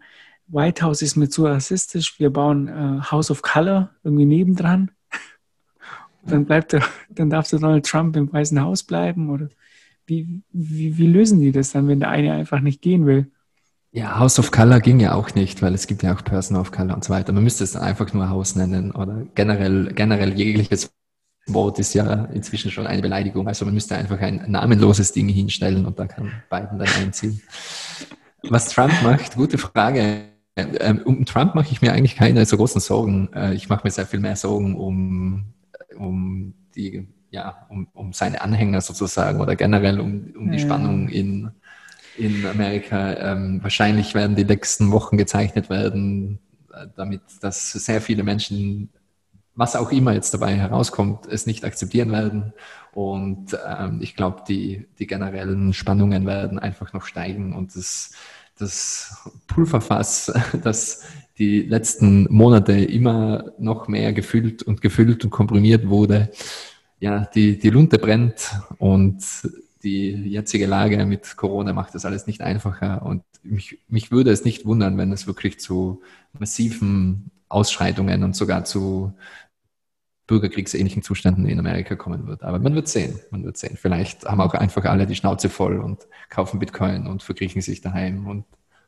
[0.49, 2.19] White House ist mir zu rassistisch.
[2.19, 4.91] Wir bauen äh, House of Color irgendwie nebendran.
[6.25, 9.49] dann bleibt er, dann darf der Donald Trump im Weißen Haus bleiben oder
[10.07, 13.31] wie, wie, wie lösen die das dann, wenn der eine einfach nicht gehen will?
[13.91, 16.73] Ja, House of Color ging ja auch nicht, weil es gibt ja auch Person of
[16.73, 17.33] Color und so weiter.
[17.33, 20.91] Man müsste es dann einfach nur Haus nennen oder generell, generell jegliches
[21.47, 23.49] Wort ist ja inzwischen schon eine Beleidigung.
[23.49, 27.41] Also man müsste einfach ein namenloses Ding hinstellen und da kann Biden dann einziehen.
[28.43, 30.38] Was Trump macht, gute Frage.
[30.59, 33.31] Ähm, um Trump mache ich mir eigentlich keine so großen Sorgen.
[33.35, 35.45] Äh, ich mache mir sehr viel mehr Sorgen um,
[35.97, 41.51] um die, ja, um, um seine Anhänger sozusagen oder generell um, um die Spannung in,
[42.17, 43.15] in Amerika.
[43.15, 46.41] Ähm, wahrscheinlich werden die nächsten Wochen gezeichnet werden,
[46.73, 48.91] äh, damit dass sehr viele Menschen,
[49.55, 52.53] was auch immer jetzt dabei herauskommt, es nicht akzeptieren werden.
[52.93, 58.13] Und ähm, ich glaube, die, die generellen Spannungen werden einfach noch steigen und das,
[58.59, 60.33] das Pulverfass,
[60.63, 61.03] das
[61.39, 66.31] die letzten Monate immer noch mehr gefüllt und gefüllt und komprimiert wurde,
[67.01, 69.23] ja, die, die Lunte brennt und
[69.83, 73.07] die jetzige Lage mit Corona macht das alles nicht einfacher.
[73.07, 76.03] Und mich, mich würde es nicht wundern, wenn es wirklich zu
[76.33, 79.13] massiven Ausschreitungen und sogar zu
[80.29, 82.45] bürgerkriegsähnlichen Zuständen in Amerika kommen wird.
[82.45, 83.77] Aber man wird sehen, man wird sehen.
[83.77, 88.27] Vielleicht haben auch einfach alle die Schnauze voll und kaufen Bitcoin und verkriechen sich daheim
[88.29, 88.45] und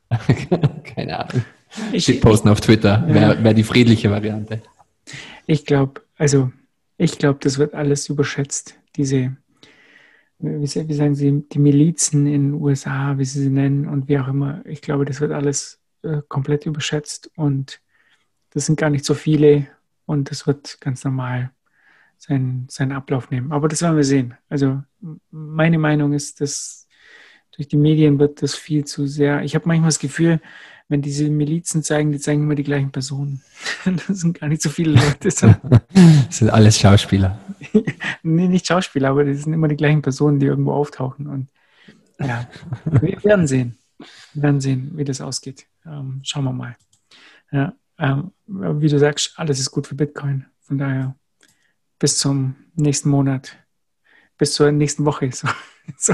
[0.95, 1.43] keine Ahnung.
[1.91, 3.13] Ich, posten auf Twitter ja.
[3.13, 4.61] wäre wär die friedliche Variante.
[5.47, 6.51] Ich glaube, also
[6.97, 9.35] ich glaube, das wird alles überschätzt, diese
[10.41, 14.19] wie, wie sagen Sie, die Milizen in den USA, wie Sie sie nennen und wie
[14.19, 14.61] auch immer.
[14.65, 17.79] Ich glaube, das wird alles äh, komplett überschätzt und
[18.51, 19.67] das sind gar nicht so viele
[20.11, 21.51] und das wird ganz normal
[22.17, 23.53] seinen, seinen Ablauf nehmen.
[23.53, 24.35] Aber das werden wir sehen.
[24.49, 24.83] Also
[25.31, 26.87] meine Meinung ist, dass
[27.55, 29.41] durch die Medien wird das viel zu sehr.
[29.43, 30.41] Ich habe manchmal das Gefühl,
[30.89, 33.41] wenn diese Milizen zeigen, die zeigen immer die gleichen Personen.
[33.85, 35.29] das sind gar nicht so viele Leute.
[35.29, 37.39] das sind alles Schauspieler.
[38.23, 41.27] nee, nicht Schauspieler, aber das sind immer die gleichen Personen, die irgendwo auftauchen.
[41.27, 41.47] Und
[42.19, 42.49] ja,
[42.83, 43.77] wir werden sehen.
[44.33, 45.67] Wir werden sehen, wie das ausgeht.
[45.85, 46.75] Ähm, schauen wir mal.
[47.51, 50.45] Ja, ähm, wie du sagst, alles ist gut für Bitcoin.
[50.61, 51.15] Von daher
[51.99, 53.55] bis zum nächsten Monat,
[54.37, 55.29] bis zur nächsten Woche.
[55.97, 56.13] So,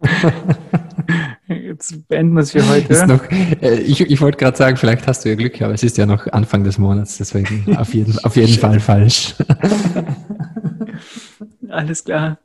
[1.48, 3.06] Jetzt beenden wir es für heute.
[3.06, 5.96] Noch, äh, ich, ich wollte gerade sagen, vielleicht hast du ja Glück, aber es ist
[5.98, 9.34] ja noch Anfang des Monats, deswegen auf jeden, auf jeden Fall falsch.
[11.68, 12.38] Alles klar.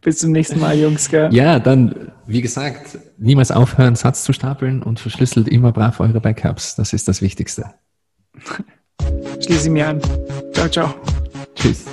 [0.00, 1.08] Bis zum nächsten Mal, Jungs.
[1.08, 1.32] Gell?
[1.34, 6.76] Ja, dann, wie gesagt, niemals aufhören, Satz zu stapeln und verschlüsselt immer brav eure Backups.
[6.76, 7.74] Das ist das Wichtigste.
[9.40, 10.00] Schließe mir an.
[10.52, 10.94] Ciao, ciao.
[11.54, 11.84] Tschüss.